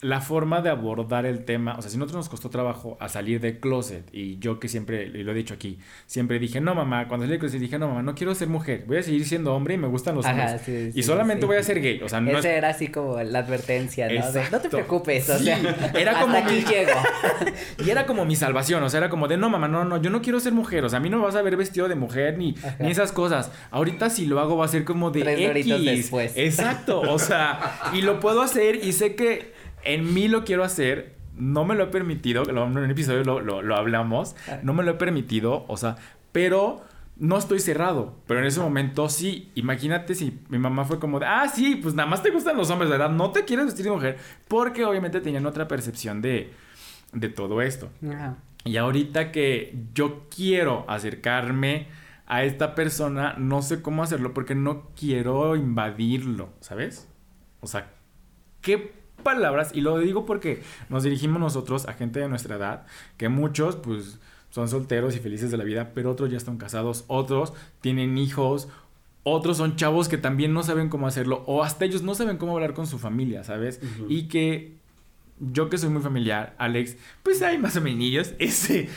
[0.00, 1.74] la forma de abordar el tema?
[1.78, 4.68] O sea, si a nosotros nos costó trabajo a salir del closet, y yo que
[4.68, 7.78] siempre, y lo he dicho aquí, siempre dije, no mamá, cuando salí del closet dije,
[7.78, 10.24] no mamá, no quiero ser mujer, voy a seguir siendo hombre y me gustan los
[10.24, 10.62] Ajá, hombres.
[10.64, 11.46] sí, sí, y solamente sí.
[11.46, 12.00] voy a ser gay.
[12.02, 14.32] O sea, no es Esa era así como la advertencia, ¿no?
[14.32, 15.58] De, no te preocupes, o sea,
[15.94, 16.92] era hasta como aquí mi- llego.
[17.84, 20.10] Y era como mi salvación, o sea, era como de, no, mamá, no, no, yo
[20.10, 21.94] no quiero ser mujer, o sea, a mí no me vas a ver vestido de
[21.94, 22.76] mujer ni, Ajá.
[22.80, 23.50] ni esas cosas.
[23.70, 25.84] Ahorita si lo hago va a ser como de Tres X.
[25.84, 26.32] después.
[26.36, 29.52] Exacto, o sea, y lo puedo hacer y sé que
[29.94, 31.16] en mí lo quiero hacer.
[31.36, 34.34] No me lo he permitido, en un episodio lo, lo- lo hablamos,
[34.64, 35.94] no me lo he permitido, o sea,
[36.32, 36.82] pero
[37.16, 41.26] no estoy cerrado, pero en ese momento sí, imagínate si mi mamá fue como de,
[41.26, 43.10] ah, sí, pues nada más te gustan los hombres, ¿verdad?
[43.10, 44.18] No te quieres vestir de mujer,
[44.48, 46.52] porque obviamente tenían otra percepción de,
[47.12, 47.88] de todo esto.
[48.08, 48.36] Ajá.
[48.64, 51.86] Y ahorita que yo quiero acercarme
[52.26, 57.08] a esta persona, no sé cómo hacerlo porque no quiero invadirlo, ¿sabes?
[57.60, 57.92] O sea,
[58.60, 59.70] ¿qué palabras?
[59.74, 64.18] Y lo digo porque nos dirigimos nosotros a gente de nuestra edad, que muchos pues
[64.50, 68.68] son solteros y felices de la vida, pero otros ya están casados, otros tienen hijos,
[69.22, 72.54] otros son chavos que también no saben cómo hacerlo, o hasta ellos no saben cómo
[72.54, 73.80] hablar con su familia, ¿sabes?
[74.08, 74.78] Y que
[75.40, 78.88] yo que soy muy familiar, Alex, pues hay más o menos ese,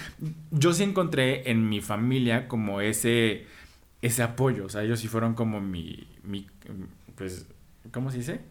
[0.51, 3.45] yo sí encontré en mi familia como ese,
[4.01, 6.47] ese apoyo, o sea, ellos sí fueron como mi, mi,
[7.15, 7.45] pues,
[7.91, 8.41] ¿cómo se dice?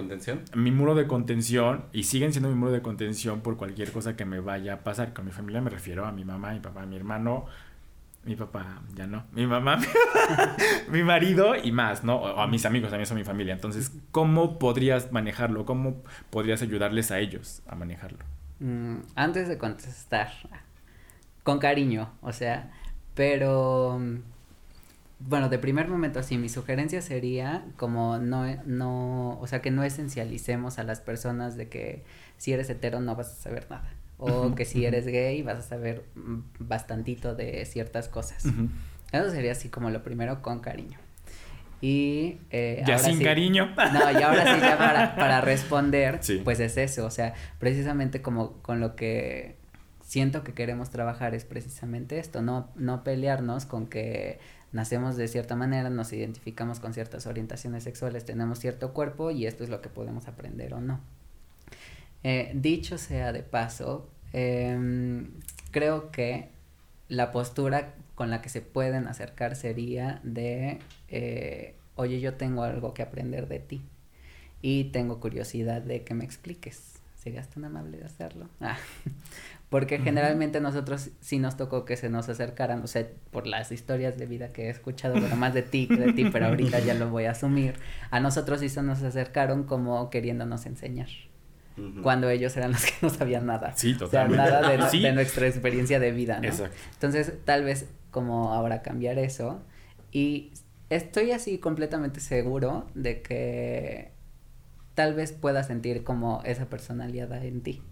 [0.00, 0.40] ¿Contención?
[0.54, 4.24] mi muro de contención y siguen siendo mi muro de contención por cualquier cosa que
[4.24, 5.12] me vaya a pasar.
[5.12, 7.46] Con mi familia me refiero a mi mamá, mi papá, mi hermano,
[8.24, 9.78] mi papá, ya no, mi mamá,
[10.88, 12.16] mi, mi marido y más, ¿no?
[12.16, 13.54] O a mis amigos, también son mi familia.
[13.54, 15.64] Entonces, ¿cómo podrías manejarlo?
[15.64, 18.18] ¿Cómo podrías ayudarles a ellos a manejarlo?
[18.60, 20.30] Mm, antes de contestar,
[21.42, 22.70] con cariño, o sea,
[23.14, 24.18] pero mm,
[25.20, 29.84] bueno, de primer momento sí, mi sugerencia sería como no, no, o sea, que no
[29.84, 32.02] esencialicemos a las personas de que
[32.38, 35.62] si eres hetero no vas a saber nada, o que si eres gay vas a
[35.62, 38.44] saber mm, bastantito de ciertas cosas.
[39.12, 40.98] Eso sería así como lo primero con cariño.
[41.82, 43.70] Y eh, Ya ahora sin sí- cariño.
[43.92, 46.40] no, y ahora sí ya para, para responder, Sí.
[46.44, 49.56] pues es eso, o sea, precisamente como con lo que
[50.04, 54.38] siento que queremos trabajar es precisamente esto, no, no pelearnos con que
[54.72, 59.64] nacemos de cierta manera, nos identificamos con ciertas orientaciones sexuales, tenemos cierto cuerpo y esto
[59.64, 61.00] es lo que podemos aprender o no.
[62.22, 65.30] Eh, dicho sea de paso, em,
[65.70, 66.48] creo que
[67.08, 72.94] la postura con la que se pueden acercar sería de, eh, oye, yo tengo algo
[72.94, 73.82] que aprender de ti
[74.62, 77.00] y tengo curiosidad de que me expliques.
[77.16, 78.48] ¿Serías tan amable de hacerlo?
[78.60, 78.78] Ah,
[79.70, 84.18] Porque generalmente nosotros sí nos tocó que se nos acercaran, o sea, por las historias
[84.18, 86.92] de vida que he escuchado, bueno, más de ti que de ti, pero ahorita ya
[86.94, 87.74] lo voy a asumir.
[88.10, 91.08] A nosotros sí se nos acercaron como queriéndonos enseñar
[92.02, 93.72] cuando ellos eran los que no sabían nada.
[93.74, 94.36] Sí, O sea, totalmente.
[94.44, 95.00] nada de, Sí.
[95.00, 96.48] de nuestra experiencia de vida, ¿no?
[96.48, 96.76] Exacto.
[96.94, 99.62] Entonces, tal vez como ahora cambiar eso
[100.10, 100.52] y
[100.90, 104.10] estoy así completamente seguro de que
[104.94, 107.82] tal vez pueda sentir como esa personalidad en ti.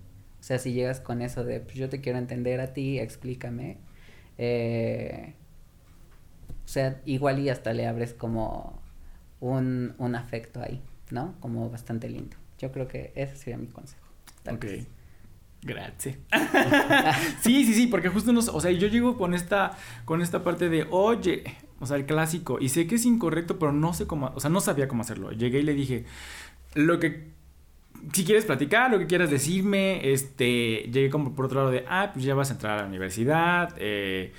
[0.40, 3.78] O sea, si llegas con eso de, pues yo te quiero entender a ti, explícame.
[4.38, 5.34] eh,
[6.64, 8.82] o sea, igual y hasta le abres como
[9.40, 11.34] un, un afecto ahí, ¿no?
[11.40, 12.36] Como bastante lindo.
[12.58, 14.06] Yo creo que ese sería mi consejo.
[14.50, 14.64] Ok.
[14.64, 14.86] vez.
[15.62, 16.16] Gracias.
[17.40, 20.68] sí, sí, sí, porque justo nos, o sea, yo llego con esta, con esta parte
[20.68, 21.44] de, oye,
[21.80, 24.50] o sea, el clásico, y sé que es incorrecto, pero no sé cómo, o sea,
[24.50, 25.32] no sabía cómo hacerlo.
[25.32, 26.04] Llegué y le dije,
[26.74, 27.32] lo que
[28.12, 32.10] si quieres platicar, lo que quieras decirme, este, llegué como por otro lado de, ah,
[32.12, 34.32] pues ya vas a entrar a la universidad, eh,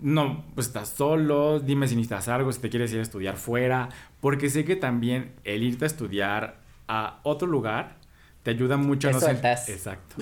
[0.00, 3.88] no, pues estás solo, dime si necesitas algo, si te quieres ir a estudiar fuera,
[4.20, 7.96] porque sé que también el irte a estudiar a otro lugar
[8.42, 9.36] te ayuda mucho Te a no ser-.
[9.68, 10.16] Exacto.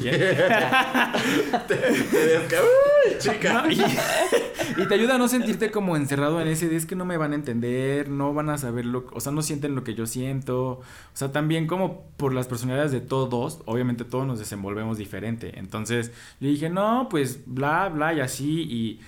[1.69, 3.62] Te- te desca- ¡Uy, chica!
[3.62, 3.80] No, y,
[4.82, 7.16] y te ayuda a no sentirte como encerrado en ese de es que no me
[7.16, 10.07] van a entender, no van a saber lo, o sea, no sienten lo que yo
[10.07, 10.68] siento.
[10.70, 10.82] O
[11.14, 15.59] sea, también como por las personalidades de todos, obviamente todos nos desenvolvemos diferente.
[15.59, 19.00] Entonces, yo dije, "No, pues bla bla y así y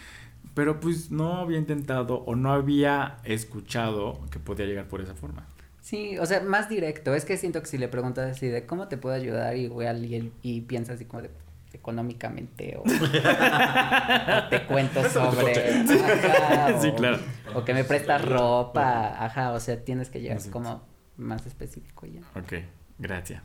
[0.55, 5.47] pero pues no había intentado o no había escuchado que podía llegar por esa forma.
[5.81, 7.15] Sí, o sea, más directo.
[7.15, 10.17] Es que siento que si le preguntas así de cómo te puedo ayudar igual y,
[10.17, 11.31] él- y piensas así como de
[11.73, 15.53] económicamente o, o te cuento sobre
[15.83, 17.19] ajá, o, Sí, claro.
[17.55, 20.83] o que me prestas ropa, ajá, o sea, tienes que llegar como
[21.17, 22.21] más específico ya.
[22.41, 22.55] Ok,
[22.99, 23.43] gracias.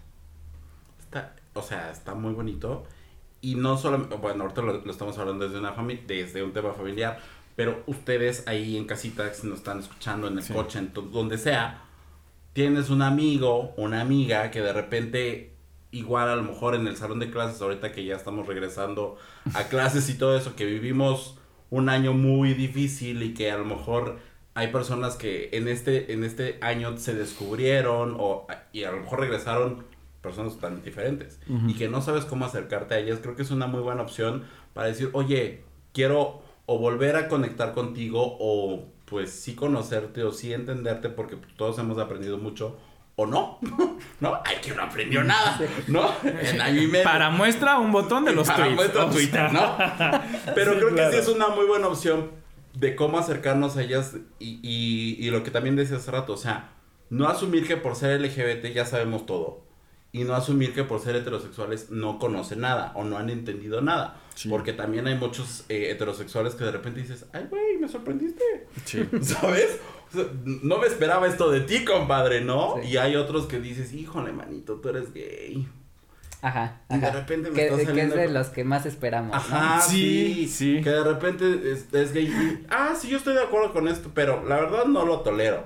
[0.99, 2.85] Está, o sea, está muy bonito.
[3.41, 6.71] Y no solo, bueno, ahorita lo, lo estamos hablando desde una familia, desde un tema
[6.73, 7.19] familiar,
[7.55, 10.53] pero ustedes ahí en casita, si nos están escuchando en el Sí.
[10.53, 11.81] coche, en donde sea,
[12.53, 15.52] tienes un amigo, una amiga que de repente,
[15.93, 19.17] igual a lo mejor en el salón de clases, ahorita que ya estamos regresando
[19.53, 21.37] a clases y todo eso, que vivimos
[21.69, 24.17] un año muy difícil y que a lo mejor
[24.55, 29.21] hay personas que en este, en este año se descubrieron o, y a lo mejor
[29.21, 29.85] regresaron
[30.21, 31.39] personas tan diferentes.
[31.67, 34.43] Y que no sabes cómo acercarte a ellas, creo que es una muy buena opción
[34.73, 40.53] para decir, oye, quiero o volver a conectar contigo o pues sí conocerte o sí
[40.53, 42.77] entenderte porque todos hemos aprendido mucho
[43.15, 43.59] o no,
[44.19, 44.41] ¿no?
[44.45, 46.11] Hay que no aprendió nada, ¿no?
[46.23, 47.03] En año y medio.
[47.03, 48.75] Para muestra un botón de los Para tweets.
[48.75, 49.77] muestra Twitter, ¿no?
[50.55, 52.31] Pero Sí, creo que sí es una muy buena opción
[52.73, 56.37] de cómo acercarnos a ellas y, y, y lo que también decía hace rato, o
[56.37, 56.71] sea,
[57.11, 59.61] no asumir que por ser LGBT ya sabemos todo
[60.11, 64.17] y no asumir que por ser heterosexuales no conocen nada o no han entendido nada.
[64.35, 64.49] Sí.
[64.49, 68.43] Porque también hay muchos eh, heterosexuales que de repente dices, ay, güey, me sorprendiste.
[68.85, 69.07] Sí.
[69.21, 69.79] ¿Sabes?
[70.45, 72.75] No me esperaba esto de ti, compadre, ¿no?
[72.81, 72.89] Sí.
[72.89, 75.67] Y hay otros que dices, híjole, manito, tú eres gay.
[76.41, 79.37] Ajá, Y de repente me que, está que es de los que más esperamos, ¿no?
[79.37, 80.81] Ajá, Sí, sí, sí.
[80.83, 82.25] Que de repente es, es gay.
[82.25, 85.63] y, ah, sí, yo estoy de acuerdo con esto, pero la verdad no lo tolero.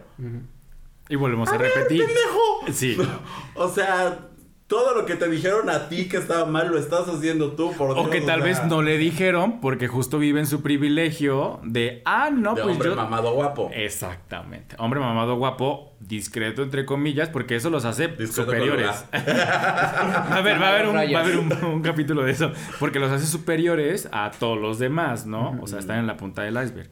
[1.09, 2.05] Y volvemos a, repetir.
[2.05, 2.71] ¡Pendejo!
[2.71, 2.97] Sí.
[3.55, 4.26] O sea,
[4.67, 7.93] todo lo que te dijeron a ti que estaba mal lo estás haciendo tú, por
[7.93, 8.05] Dios.
[8.05, 12.01] O que tal sea, vez no le dijeron porque justo vive en su privilegio de,
[12.03, 12.95] ah, no, De pues hombre yo...
[12.97, 13.71] mamado guapo.
[13.73, 14.75] Exactamente.
[14.77, 19.05] Hombre mamado guapo, discreto entre comillas, porque eso los hace Discreto superiores.
[19.13, 21.21] a ver, va a haber, un, va a Rayos.
[21.21, 22.51] haber un, un capítulo de eso.
[22.79, 25.57] Porque los hace superiores a todos los demás, ¿no?
[25.61, 26.89] O sea, están en la punta del iceberg.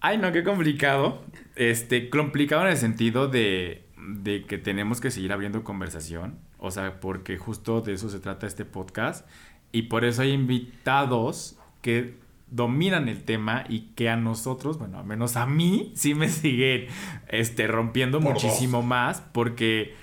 [0.00, 1.20] Ay, no, qué complicado.
[1.56, 6.38] Este, complicado en el sentido de, de que tenemos que seguir abriendo conversación.
[6.58, 9.26] O sea, porque justo de eso se trata este podcast.
[9.72, 12.16] Y por eso hay invitados que
[12.50, 16.86] dominan el tema y que a nosotros, bueno, al menos a mí, sí me siguen
[17.28, 19.20] este, rompiendo Por muchísimo más.
[19.32, 19.94] Porque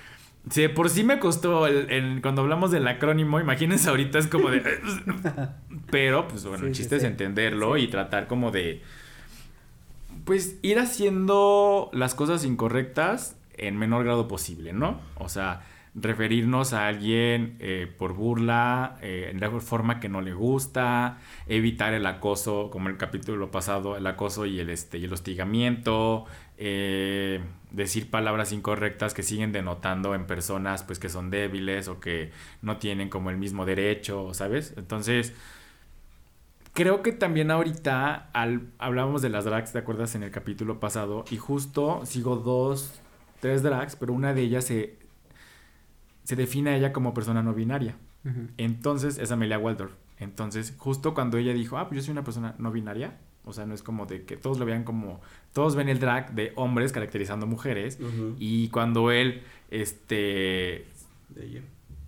[0.43, 4.49] de por sí me costó el, el- cuando hablamos del acrónimo, imagínense ahorita es como
[4.51, 4.61] de...
[5.89, 7.05] Pero, pues bueno, Sí, el sí, chiste sí.
[7.05, 8.81] es entenderlo y tratar como de
[10.25, 14.99] pues ir haciendo las cosas incorrectas en menor grado posible, ¿no?
[15.15, 15.61] O sea,
[15.95, 21.93] referirnos a alguien eh, por burla, eh, en la forma que no le gusta, evitar
[21.93, 26.25] el acoso, como el capítulo pasado, el acoso y el, este, y el hostigamiento,
[26.57, 27.41] eh,
[27.71, 32.31] decir palabras incorrectas que siguen denotando en personas pues que son débiles o que
[32.61, 34.73] no tienen como el mismo derecho, ¿sabes?
[34.77, 35.33] Entonces,
[36.75, 40.13] Creo que también ahorita al, hablábamos de las drags, ¿te acuerdas?
[40.13, 41.23] En el capítulo pasado.
[41.31, 42.99] Y justo sigo dos,
[43.39, 44.97] tres drags, pero una de ellas se,
[46.23, 47.95] se define a ella como persona no binaria.
[48.57, 49.93] Entonces es Amelia Waldorf.
[50.19, 53.17] Entonces, justo cuando ella dijo, ah, pues yo soy una persona no binaria.
[53.43, 55.21] O sea, no es como de que todos lo vean como.
[55.53, 57.99] Todos ven el drag de hombres caracterizando mujeres.
[58.39, 60.85] Y cuando él, este,
[61.39, 61.61] ella.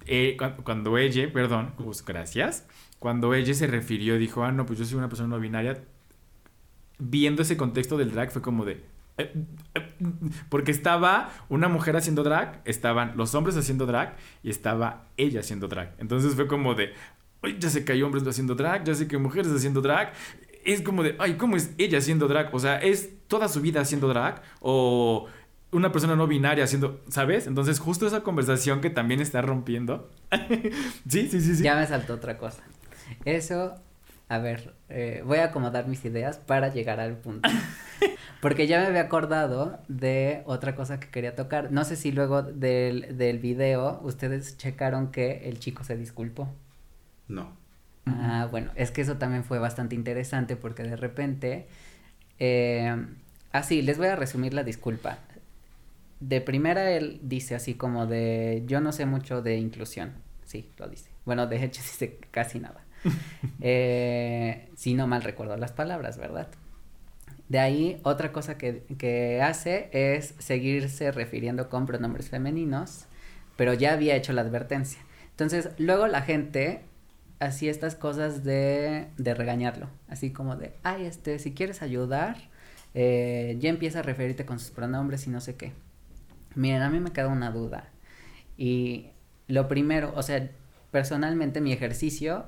[0.08, 2.66] eh, cu- cuando ella, perdón, pues, gracias,
[2.98, 5.84] cuando ella se refirió, dijo, ah, no, pues yo soy una persona no binaria,
[6.98, 8.82] viendo ese contexto del drag fue como de...
[10.50, 15.68] Porque estaba una mujer haciendo drag, estaban los hombres haciendo drag y estaba ella haciendo
[15.68, 15.96] drag.
[15.98, 16.94] Entonces fue como de,
[17.42, 20.14] "Ay, ya sé que hay hombres haciendo drag, ya sé que hay mujeres haciendo drag.
[20.64, 22.54] Es como de, ay, ¿cómo es ella haciendo drag?
[22.54, 24.42] O sea, ¿es toda su vida haciendo drag?
[24.60, 25.28] ¿O
[25.72, 27.48] una persona no binaria haciendo, ¿sabes?
[27.48, 30.10] Entonces justo esa conversación que también está rompiendo.
[31.08, 31.64] sí, sí, sí, sí.
[31.64, 32.64] Ya me saltó otra cosa.
[33.26, 33.76] Eso
[34.30, 37.48] a ver, eh, voy a acomodar mis ideas para llegar al punto.
[38.42, 41.72] Porque ya me había acordado de otra cosa que quería tocar.
[41.72, 46.50] No sé si luego del, del video ustedes checaron que el chico se disculpó.
[47.28, 47.56] No.
[48.06, 51.68] Ah, bueno, es que eso también fue bastante interesante porque de repente...
[52.40, 52.96] Eh,
[53.52, 55.20] así, les voy a resumir la disculpa.
[56.20, 60.14] De primera él dice así como de, yo no sé mucho de inclusión.
[60.46, 61.10] Sí, lo dice.
[61.26, 62.87] Bueno, de hecho dice casi nada.
[63.62, 66.48] eh, si no mal recuerdo las palabras, ¿verdad?
[67.50, 73.06] De ahí, otra cosa que, que hace es seguirse refiriendo con pronombres femeninos,
[73.56, 75.00] pero ya había hecho la advertencia.
[75.32, 76.82] Entonces, luego la gente
[77.40, 82.38] hacía estas cosas de, de regañarlo, así como de, ay, este, si quieres ayudar,
[82.94, 85.74] eh, ya empieza a referirte con sus pronombres y no sé qué.
[86.56, 87.90] Miren, a mí me queda una duda.
[88.58, 89.12] Y
[89.48, 90.50] lo primero, o sea,
[90.92, 92.46] personalmente mi ejercicio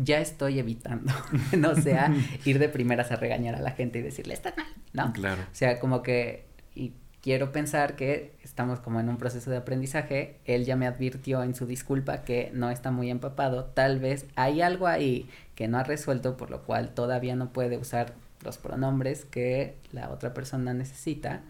[0.00, 1.12] ya estoy evitando,
[1.56, 5.12] no sea ir de primeras a regañar a la gente y decirle, estás mal, ¿no?
[5.12, 5.42] Claro.
[5.42, 10.36] O sea, como que, y quiero pensar que estamos como en un proceso de aprendizaje,
[10.44, 14.62] él ya me advirtió en su disculpa que no está muy empapado, tal vez hay
[14.62, 19.24] algo ahí que no ha resuelto, por lo cual todavía no puede usar los pronombres
[19.24, 21.42] que la otra persona necesita.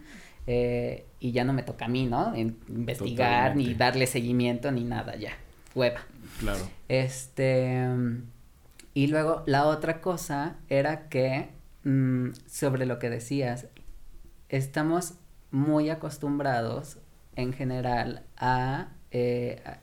[0.47, 2.33] Eh, y ya no me toca a mí, ¿no?
[2.33, 3.69] En investigar, Totalmente.
[3.69, 5.33] ni darle seguimiento, ni nada, ya.
[5.75, 5.99] Hueva.
[6.39, 6.67] Claro.
[6.87, 7.85] Este.
[8.99, 11.47] Y luego la otra cosa era que,
[11.85, 13.67] mm, sobre lo que decías,
[14.49, 15.13] estamos
[15.51, 16.97] muy acostumbrados
[17.37, 19.77] en general a, eh, a-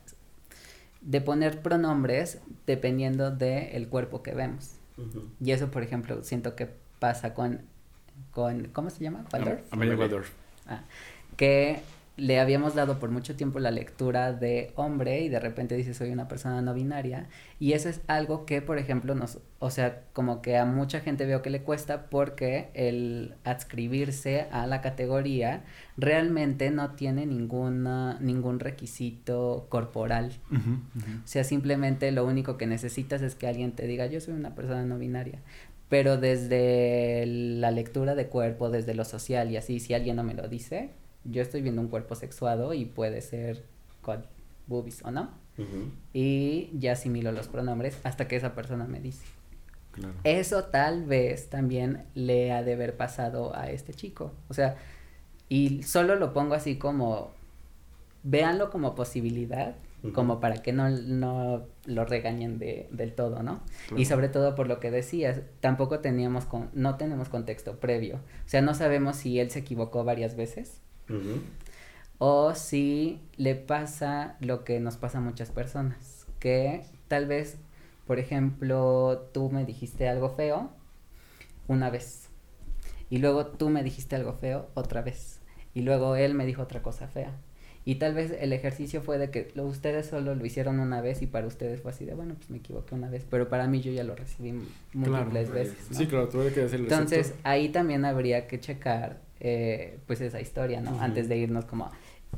[1.01, 4.73] de poner pronombres dependiendo del cuerpo que vemos.
[5.43, 7.61] Y eso, por ejemplo, siento que pasa con,
[8.29, 9.25] con ¿cómo se llama?
[9.33, 9.61] Waldorf.
[9.71, 9.97] Amelia Amelia.
[9.97, 10.29] Waldorf.
[10.67, 10.81] Ah,
[11.37, 11.79] que
[12.17, 16.09] le habíamos dado por mucho tiempo la lectura de hombre y de repente dice soy
[16.11, 20.41] una persona no binaria y eso es algo que por ejemplo nos o sea como
[20.41, 25.63] que a mucha gente veo que le cuesta porque el adscribirse a la categoría
[25.95, 30.31] realmente no tiene ninguna ningún requisito corporal.
[30.51, 34.55] O sea, simplemente lo único que necesitas es que alguien te diga, yo soy una
[34.55, 35.39] persona no binaria.
[35.89, 40.33] Pero desde la lectura de cuerpo, desde lo social y así, si alguien no me
[40.33, 40.89] lo dice,
[41.29, 43.63] yo estoy viendo un cuerpo sexuado y puede ser
[44.01, 44.25] con
[44.67, 45.29] boobies o no.
[45.57, 45.91] Ujú.
[46.13, 49.25] Y ya asimilo los pronombres hasta que esa persona me dice.
[49.91, 50.13] Claro.
[50.23, 54.31] Eso tal vez también le ha de haber pasado a este chico.
[54.47, 54.75] O sea,
[55.49, 57.31] y solo lo pongo así como,
[58.23, 60.13] véanlo como posibilidad, Ujú.
[60.13, 63.61] como para que no, no lo regañen de, del todo, ¿no?
[63.87, 63.99] Claro.
[64.01, 68.17] Y sobre todo por lo que decías, tampoco teníamos, con, no tenemos contexto previo.
[68.17, 70.81] O sea, no sabemos si él se equivocó varias veces
[72.19, 77.57] O si le pasa lo que nos pasa a muchas personas, que tal vez,
[78.05, 80.71] por ejemplo, tú me dijiste algo feo
[81.67, 82.29] una vez
[83.09, 85.39] y luego tú me dijiste algo feo otra vez
[85.73, 87.35] y luego él me dijo otra cosa fea.
[87.85, 91.21] Y tal vez el ejercicio fue de que lo, ustedes solo lo hicieron una vez
[91.21, 93.79] y para ustedes fue así de, bueno, pues me equivoqué una vez, pero para mí
[93.79, 94.53] yo ya lo recibí
[94.91, 95.91] múltiples veces.
[95.91, 95.97] ¿no?
[95.97, 100.81] Sí, claro, tuve que el Entonces, ahí también habría que checar, eh, pues, esa historia,
[100.81, 100.99] ¿no?
[101.01, 101.89] Antes de irnos como,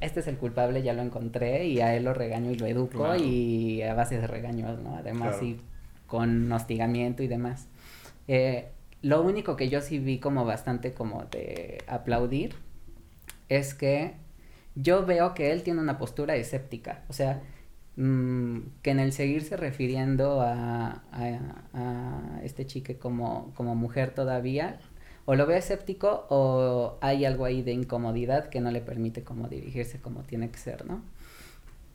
[0.02, 3.00] este es el culpable, ya lo encontré, y a él lo regaño y lo educo,
[3.00, 3.24] Claro.
[3.24, 4.96] y a base de regaños, ¿no?
[4.96, 5.46] Además, Claro.
[5.46, 5.62] y
[6.08, 7.68] con hostigamiento y demás.
[8.28, 8.68] Eh,
[9.02, 12.56] lo único que yo sí vi como bastante como de aplaudir
[13.48, 14.14] es que
[14.76, 17.42] yo veo que él tiene una postura escéptica, o sea,
[17.96, 21.40] mm, que en el seguirse refiriendo a, a,
[21.74, 24.80] a este chique como, como mujer todavía,
[25.30, 29.48] o lo ve escéptico o hay algo ahí de incomodidad que no le permite como
[29.48, 31.04] dirigirse como tiene que ser, ¿no?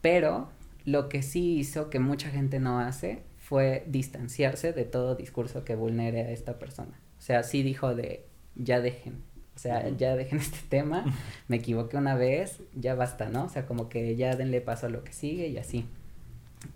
[0.00, 0.50] Pero
[0.84, 5.74] lo que sí hizo que mucha gente no hace fue distanciarse de todo discurso que
[5.74, 6.96] vulnere a esta persona.
[7.18, 8.24] O sea, sí dijo de
[8.54, 9.14] ya dejen,
[9.56, 11.04] o sea, ya dejen este tema,
[11.48, 13.46] me equivoqué una vez, ya basta, ¿no?
[13.46, 15.86] O sea, como que ya denle paso a lo que sigue y así.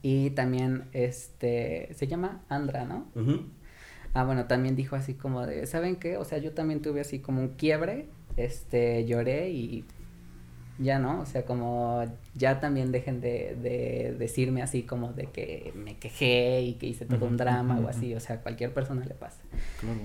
[0.03, 3.07] Y también, este, se llama Andra, ¿no?
[3.15, 3.45] Ujú.
[4.15, 6.17] Ah, bueno, también dijo así como de, ¿saben qué?
[6.17, 8.07] O sea, yo también tuve así como un quiebre,
[8.37, 9.85] este, lloré y
[10.79, 12.05] ya no, o sea, como
[12.35, 17.05] ya también dejen de, de decirme así como de que me quejé y que hice
[17.05, 19.41] todo un drama o así, o sea, a cualquier persona le pasa.
[19.81, 20.01] Claro.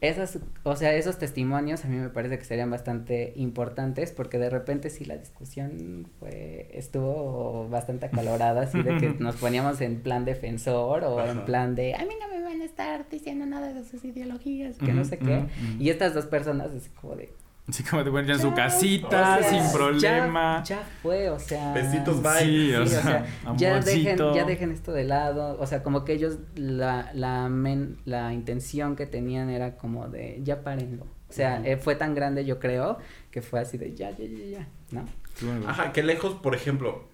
[0.00, 4.48] Esas, o sea, esos testimonios a mí me parece que serían bastante importantes porque de
[4.48, 10.24] repente sí la discusión fue, estuvo bastante acalorada, así de que nos poníamos en plan
[10.24, 12.40] defensor o en plan de, a mí no me
[12.70, 15.44] estar diciendo nada de sus ideologías, que no sé qué.
[15.78, 17.32] Y estas dos personas es como de,
[17.68, 20.62] Así como te ponen en su casita, o sea, sin problema.
[20.66, 21.72] Ya, ya fue, o sea.
[21.72, 22.42] Besitos, bye.
[22.42, 25.82] Sí, o Sí, o sea, sea, ya dejen, ya dejen esto de lado, o sea,
[25.84, 31.04] como que ellos la, la, men- la intención que tenían era como de ya párenlo,
[31.28, 32.98] o sea, eh, fue tan grande yo creo
[33.30, 35.04] que fue así de ya, ya, ya, ya, ¿no?
[35.42, 35.68] Bueno.
[35.68, 37.04] Ajá, que lejos, por ejemplo,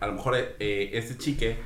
[0.00, 1.56] a lo mejor eh, este chique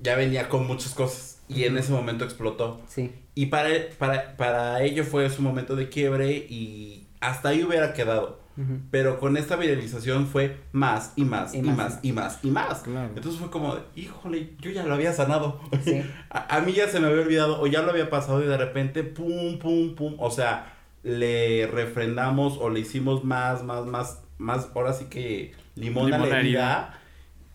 [0.00, 2.80] ya venía con muchas cosas y en ese momento explotó.
[2.88, 3.68] Sí, Y para,
[3.98, 8.40] para, para ello fue su momento de quiebre y hasta ahí hubiera quedado.
[8.56, 11.98] ujú, Pero con esta viralización fue más y más y, Y más, más.
[12.02, 12.78] y más y más.
[12.80, 13.10] Claro.
[13.14, 15.60] Entonces fue como, de, híjole, yo ya lo había sanado.
[15.84, 16.02] Sí.
[16.30, 18.56] a, a mí ya se me había olvidado o ya lo había pasado y de
[18.56, 20.16] repente, pum, pum, pum.
[20.18, 20.72] O sea,
[21.02, 26.40] le refrendamos o le hicimos más, más, más, más, ahora sí que limón a la
[26.40, 26.98] herida.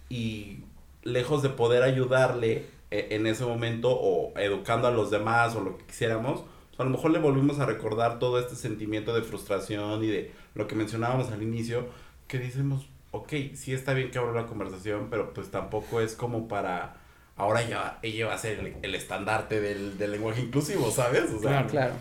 [0.09, 0.59] Y
[1.03, 5.85] lejos de poder ayudarle en ese momento o educando a los demás o lo que
[5.85, 10.07] quisiéramos, pues, a lo mejor le volvimos a recordar todo este sentimiento de frustración y
[10.07, 11.87] de lo que mencionábamos al inicio,
[12.27, 16.47] que decimos, ok, sí está bien que abro la conversación, pero pues tampoco es como
[16.47, 16.97] para...
[17.37, 21.23] Ahora ya ella va a ser el, el estandarte del, del lenguaje inclusivo, ¿sabes?
[21.31, 21.67] O sea, Claro.
[21.69, 21.93] claro,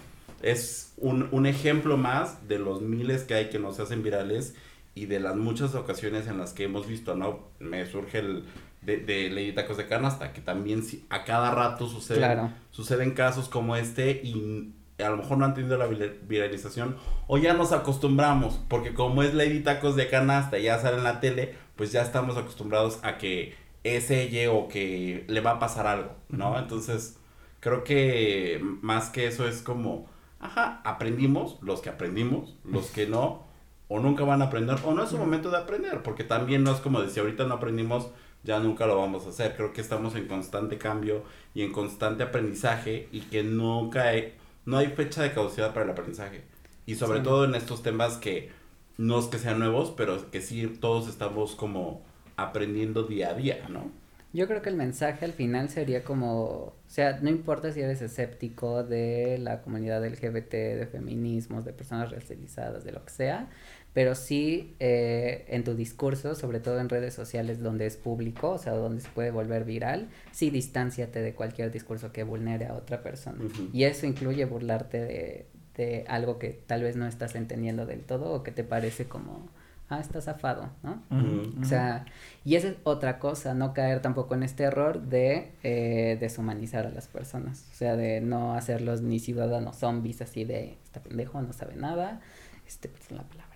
[0.43, 4.55] es un, un ejemplo más de los miles que hay que nos hacen virales
[4.95, 7.49] y de las muchas ocasiones en las que hemos visto, ¿no?
[7.59, 8.45] Me surge el
[8.83, 12.51] de, de Lady Tacos de Canasta, que también sí- a cada rato suceden, Claro.
[12.71, 14.73] suceden casos como este y
[15.03, 19.23] a lo mejor no han tenido la vira- viralización o ya nos acostumbramos, porque como
[19.23, 22.99] es Lady Tacos de Canasta y ya sale en la tele, pues ya estamos acostumbrados
[23.03, 23.55] a que
[23.85, 26.59] es ella o que le va a pasar algo, ¿no?
[26.59, 27.19] Entonces,
[27.61, 30.07] creo que más que eso es como,
[30.39, 33.47] ajá, aprendimos, los que aprendimos, los que no,
[33.89, 36.73] o nunca van a aprender, o no es su momento de aprender, porque también no
[36.73, 38.11] es como de si ahorita no aprendimos,
[38.43, 39.55] ya nunca lo vamos a hacer.
[39.57, 41.25] Creo que estamos en constante cambio
[41.55, 44.35] y en constante aprendizaje y que nunca hay,
[44.65, 46.45] no hay fecha de caducidad para el aprendizaje.
[46.87, 47.25] Y sobre Sí.
[47.25, 48.51] todo en estos temas que
[48.99, 52.03] no es que sean nuevos, pero que sí todos estamos como
[52.37, 53.91] aprendiendo día a día, ¿no?
[54.33, 58.01] Yo creo que el mensaje al final sería como, o sea, no importa si eres
[58.01, 63.51] escéptico de la comunidad LGBT, de feminismos, de personas racializadas, de lo que sea,
[63.93, 68.59] pero sí eh, en tu discurso, sobre todo en redes sociales donde es público, o
[68.59, 73.03] sea, donde se puede volver viral, sí distánciate de cualquier discurso que vulnere a otra
[73.03, 73.45] persona.
[73.45, 73.71] Ujú.
[73.73, 78.33] Y eso incluye burlarte de, de algo que tal vez no estás entendiendo del todo
[78.33, 79.49] o que te parece como,
[79.89, 81.03] ah, estás zafado, ¿no?
[81.11, 81.61] Ujú.
[81.61, 82.07] O sea,
[82.45, 86.91] y esa es otra cosa, no caer tampoco en este error de eh, deshumanizar a
[86.91, 91.53] las personas, o sea, de no hacerlos ni ciudadanos zombies, así de, está pendejo, no
[91.53, 92.21] sabe nada,
[92.67, 93.50] este, pues la palabra.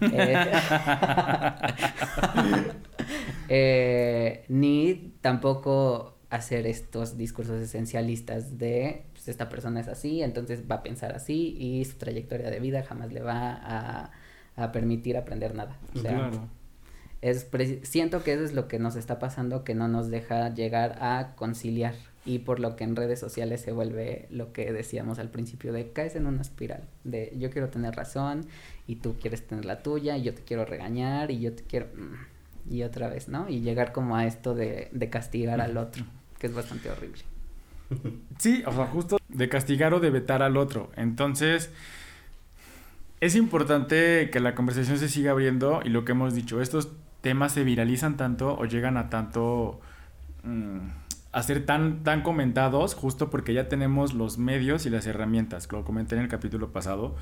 [0.00, 0.52] Eh,
[3.48, 10.76] eh, ni tampoco hacer estos discursos esencialistas de, pues esta persona es así, entonces va
[10.76, 14.10] a pensar así y su trayectoria de vida jamás le va a,
[14.56, 15.78] a permitir aprender nada.
[15.94, 16.48] O sea, Claro.
[17.22, 17.46] es
[17.82, 21.34] siento que eso es lo que nos está pasando que no nos deja llegar a
[21.34, 21.94] conciliar
[22.26, 25.92] y por lo que en redes sociales se vuelve lo que decíamos al principio de
[25.92, 28.44] caes en una espiral de yo quiero tener razón
[28.88, 31.86] y tú quieres tener la tuya y yo te quiero regañar y yo te quiero
[31.94, 36.04] mm, y otra vez no y llegar como a esto de, de castigar al otro
[36.40, 37.22] que es bastante horrible.
[38.38, 40.90] Sí, o sea, justo de castigar o de vetar al otro.
[40.94, 41.72] Entonces,
[43.20, 47.52] es importante que la conversación se siga abriendo y lo que hemos dicho, estos temas
[47.52, 49.80] se viralizan tanto o llegan a tanto
[50.44, 50.78] mm,
[51.32, 55.76] a ser tan, tan comentados justo porque ya tenemos los medios y las herramientas, que
[55.76, 57.16] lo comenté en el capítulo pasado,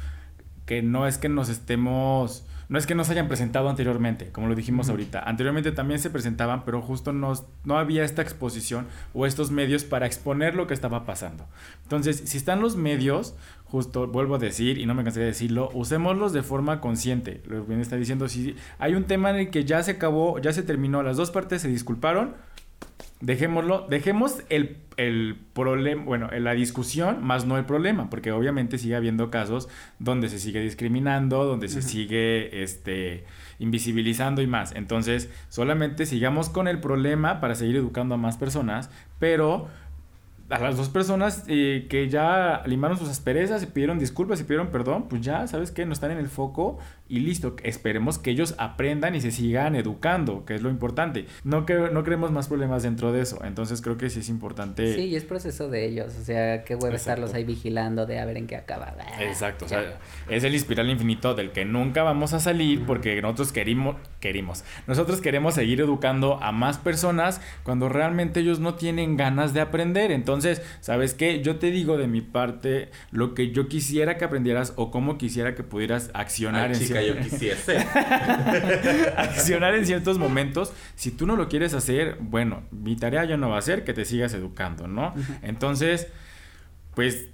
[0.66, 4.56] que no es que nos estemos, no es que nos hayan presentado anteriormente, como lo
[4.56, 5.20] dijimos ahorita.
[5.20, 10.06] Anteriormente también se presentaban, pero justo nos, no había esta exposición o estos medios para
[10.06, 11.46] exponer lo que estaba pasando.
[11.84, 15.70] Entonces, si están los medios, justo vuelvo a decir, y no me cansaré de decirlo,
[15.72, 17.40] usémoslos de forma consciente.
[17.46, 20.40] Lo que bien está diciendo, si hay un tema en el que ya se acabó,
[20.40, 22.34] ya se terminó, las dos partes se disculparon,
[23.20, 28.96] dejémoslo, dejemos el, el problema, bueno, la discusión más no el problema, porque obviamente sigue
[28.96, 33.24] habiendo casos donde se sigue discriminando, donde se sigue este
[33.58, 34.72] invisibilizando y más.
[34.74, 39.68] Entonces, solamente sigamos con el problema para seguir educando a más personas, pero
[40.48, 44.68] a las dos personas eh, que ya limaron sus asperezas y pidieron disculpas y pidieron
[44.68, 45.84] perdón, pues ya, ¿sabes qué?
[45.86, 46.78] No están en el foco
[47.08, 47.56] y listo.
[47.62, 51.26] Esperemos que ellos aprendan y se sigan educando, que es lo importante.
[51.44, 53.44] No, que, no queremos más problemas dentro de eso.
[53.44, 54.94] Entonces creo que sí es importante.
[54.94, 56.96] sí y es proceso de ellos o sea qué huevo Exacto.
[56.96, 59.80] estarlos ahí vigilando de a ver en qué acaba Exacto, o Ya.
[59.80, 64.64] sea, es el espiral infinito del que nunca vamos a salir porque nosotros queremos, queremos,
[64.86, 70.10] nosotros queremos seguir educando a más personas cuando realmente ellos no tienen ganas de aprender.
[70.10, 71.42] Entonces, Entonces, ¿sabes qué?
[71.42, 75.54] Yo te digo de mi parte lo que yo quisiera que aprendieras o cómo quisiera
[75.54, 77.78] que pudieras accionar Ay, en chica, yo quisiese.
[79.16, 80.72] accionar en ciertos momentos.
[80.94, 83.92] Si tú no lo quieres hacer, bueno, mi tarea ya no va a ser que
[83.92, 85.14] te sigas educando, ¿no?
[85.42, 86.08] Entonces,
[86.94, 87.28] pues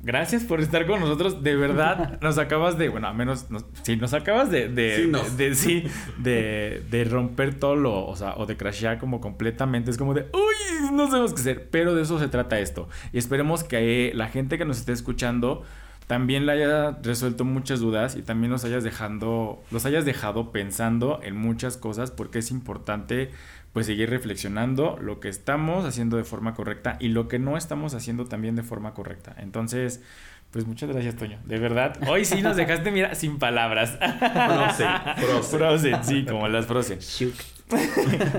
[0.00, 1.42] gracias por estar con nosotros.
[1.42, 5.06] De verdad, nos acabas de, bueno, a menos, nos, sí, nos acabas de, de, Sí,
[5.08, 5.36] nos.
[5.36, 5.84] de, sí,
[6.18, 9.90] de, de romper todo lo, o sea, o de crashear como completamente.
[9.90, 11.68] Es como de, uy, no sabemos qué hacer.
[11.70, 12.88] Pero de eso se trata esto.
[13.12, 15.64] Y esperemos que eh, la gente que nos esté escuchando
[16.06, 21.20] también le haya resuelto muchas dudas y también los hayas dejando, los hayas dejado pensando
[21.22, 23.30] en muchas cosas porque es importante
[23.76, 27.92] pues seguir reflexionando lo que estamos haciendo de forma correcta y lo que no estamos
[27.92, 29.36] haciendo también de forma correcta.
[29.38, 30.00] Entonces,
[30.50, 31.38] pues muchas gracias, Toño.
[31.44, 33.98] De verdad, hoy sí nos dejaste, mira, sin palabras.
[33.98, 35.58] Frozen, Frozen.
[35.58, 37.00] Frozen, sí, como las Frozen.
[37.00, 37.34] Shook.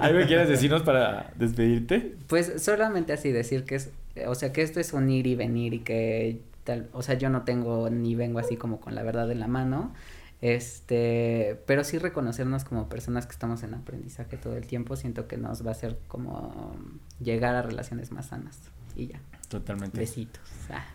[0.02, 2.16] ¿Algo quieres decirnos para despedirte?
[2.26, 3.92] Pues solamente así decir que es,
[4.26, 7.30] o sea, que esto es un ir y venir y que tal, o sea, yo
[7.30, 9.94] no tengo ni vengo así como con la verdad en la mano,
[10.42, 15.38] este, pero sí reconocernos como personas que estamos en aprendizaje todo el tiempo, siento que
[15.38, 16.76] nos va a hacer como
[17.20, 18.60] llegar a relaciones más sanas
[18.96, 19.98] y ya, Totalmente.
[19.98, 20.42] besitos.
[20.70, 20.86] Ah.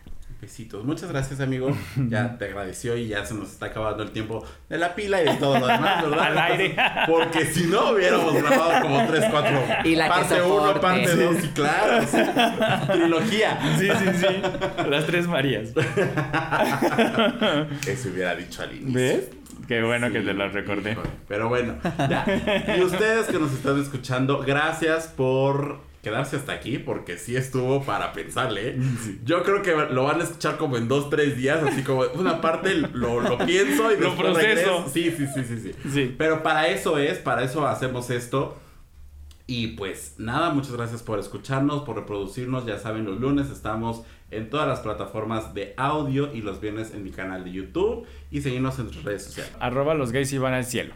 [0.43, 0.83] Besitos.
[0.83, 1.71] Muchas gracias, amigo.
[2.09, 5.25] Ya te agradeció y ya se nos está acabando el tiempo de la pila y
[5.25, 6.25] de todo lo demás, ¿verdad?
[6.25, 6.75] Al aire.
[7.07, 9.59] Porque si no hubiéramos grabado como 3, 4.
[9.85, 10.79] Y la parte 1, soporte.
[10.81, 12.05] parte 2 y claro.
[12.05, 12.17] sí.
[12.91, 13.57] Trilogía.
[13.79, 14.89] Sí, sí, sí.
[14.89, 15.69] Las tres Marías.
[17.87, 18.93] Eso hubiera dicho al inicio.
[18.93, 19.29] ¿Ves?
[19.67, 20.97] Qué bueno que te lo recordé.
[21.29, 22.75] Pero bueno, ya.
[22.77, 28.11] Y ustedes que nos están escuchando, gracias por quedarse hasta aquí, porque sí estuvo para
[28.11, 28.71] pensarle.
[28.71, 28.77] ¿eh?
[29.23, 32.41] Yo creo que lo van a escuchar como en dos, tres días, así como una
[32.41, 34.85] parte lo, lo pienso y Lo proceso.
[34.93, 35.89] Sí, sí, sí, sí, sí.
[35.89, 36.15] Sí.
[36.17, 38.57] Pero para eso es, para eso hacemos esto.
[39.47, 42.65] Y pues nada, muchas gracias por escucharnos, por reproducirnos.
[42.65, 47.03] Ya saben, los lunes estamos en todas las plataformas de audio y los viernes en
[47.03, 49.53] mi canal de YouTube y seguirnos en nuestras redes sociales.
[49.59, 50.95] Arroba los gays iban al cielo.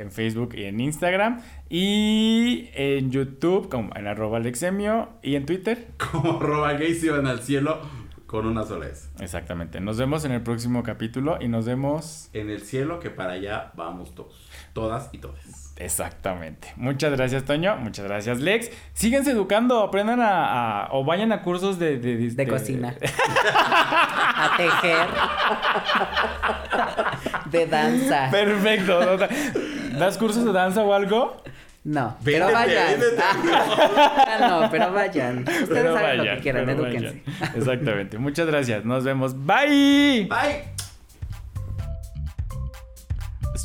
[0.00, 1.42] En Facebook y en Instagram.
[1.68, 5.10] Y en YouTube, como en arroba alexemio.
[5.22, 5.88] Y en Twitter.
[6.10, 7.80] Como arroba gays iban al cielo
[8.26, 9.08] con una sola S.
[9.18, 9.80] Exactamente.
[9.80, 12.30] Nos vemos en el próximo capítulo y nos vemos.
[12.32, 14.48] En el cielo que para allá vamos todos.
[14.72, 15.59] Todas y todos.
[15.80, 16.72] Exactamente.
[16.76, 17.76] Muchas gracias, Toño.
[17.76, 18.70] Muchas gracias, Lex.
[18.92, 22.94] Síguense educando, aprendan a, a- o vayan a cursos de, de, De cocina.
[24.36, 25.06] a tejer.
[27.50, 28.28] de danza.
[28.30, 29.16] Perfecto.
[29.98, 31.42] ¿Das cursos de danza o algo?
[31.82, 33.00] No, pero vayan.
[33.18, 35.38] Ah, no, pero vayan.
[35.38, 37.22] Ustedes Pero saben lo que quieran, edúquense.
[37.26, 37.56] vayan.
[37.56, 38.18] Exactamente.
[38.18, 38.84] Muchas gracias.
[38.84, 39.34] Nos vemos.
[39.46, 40.28] Bye.
[40.28, 40.79] Bye.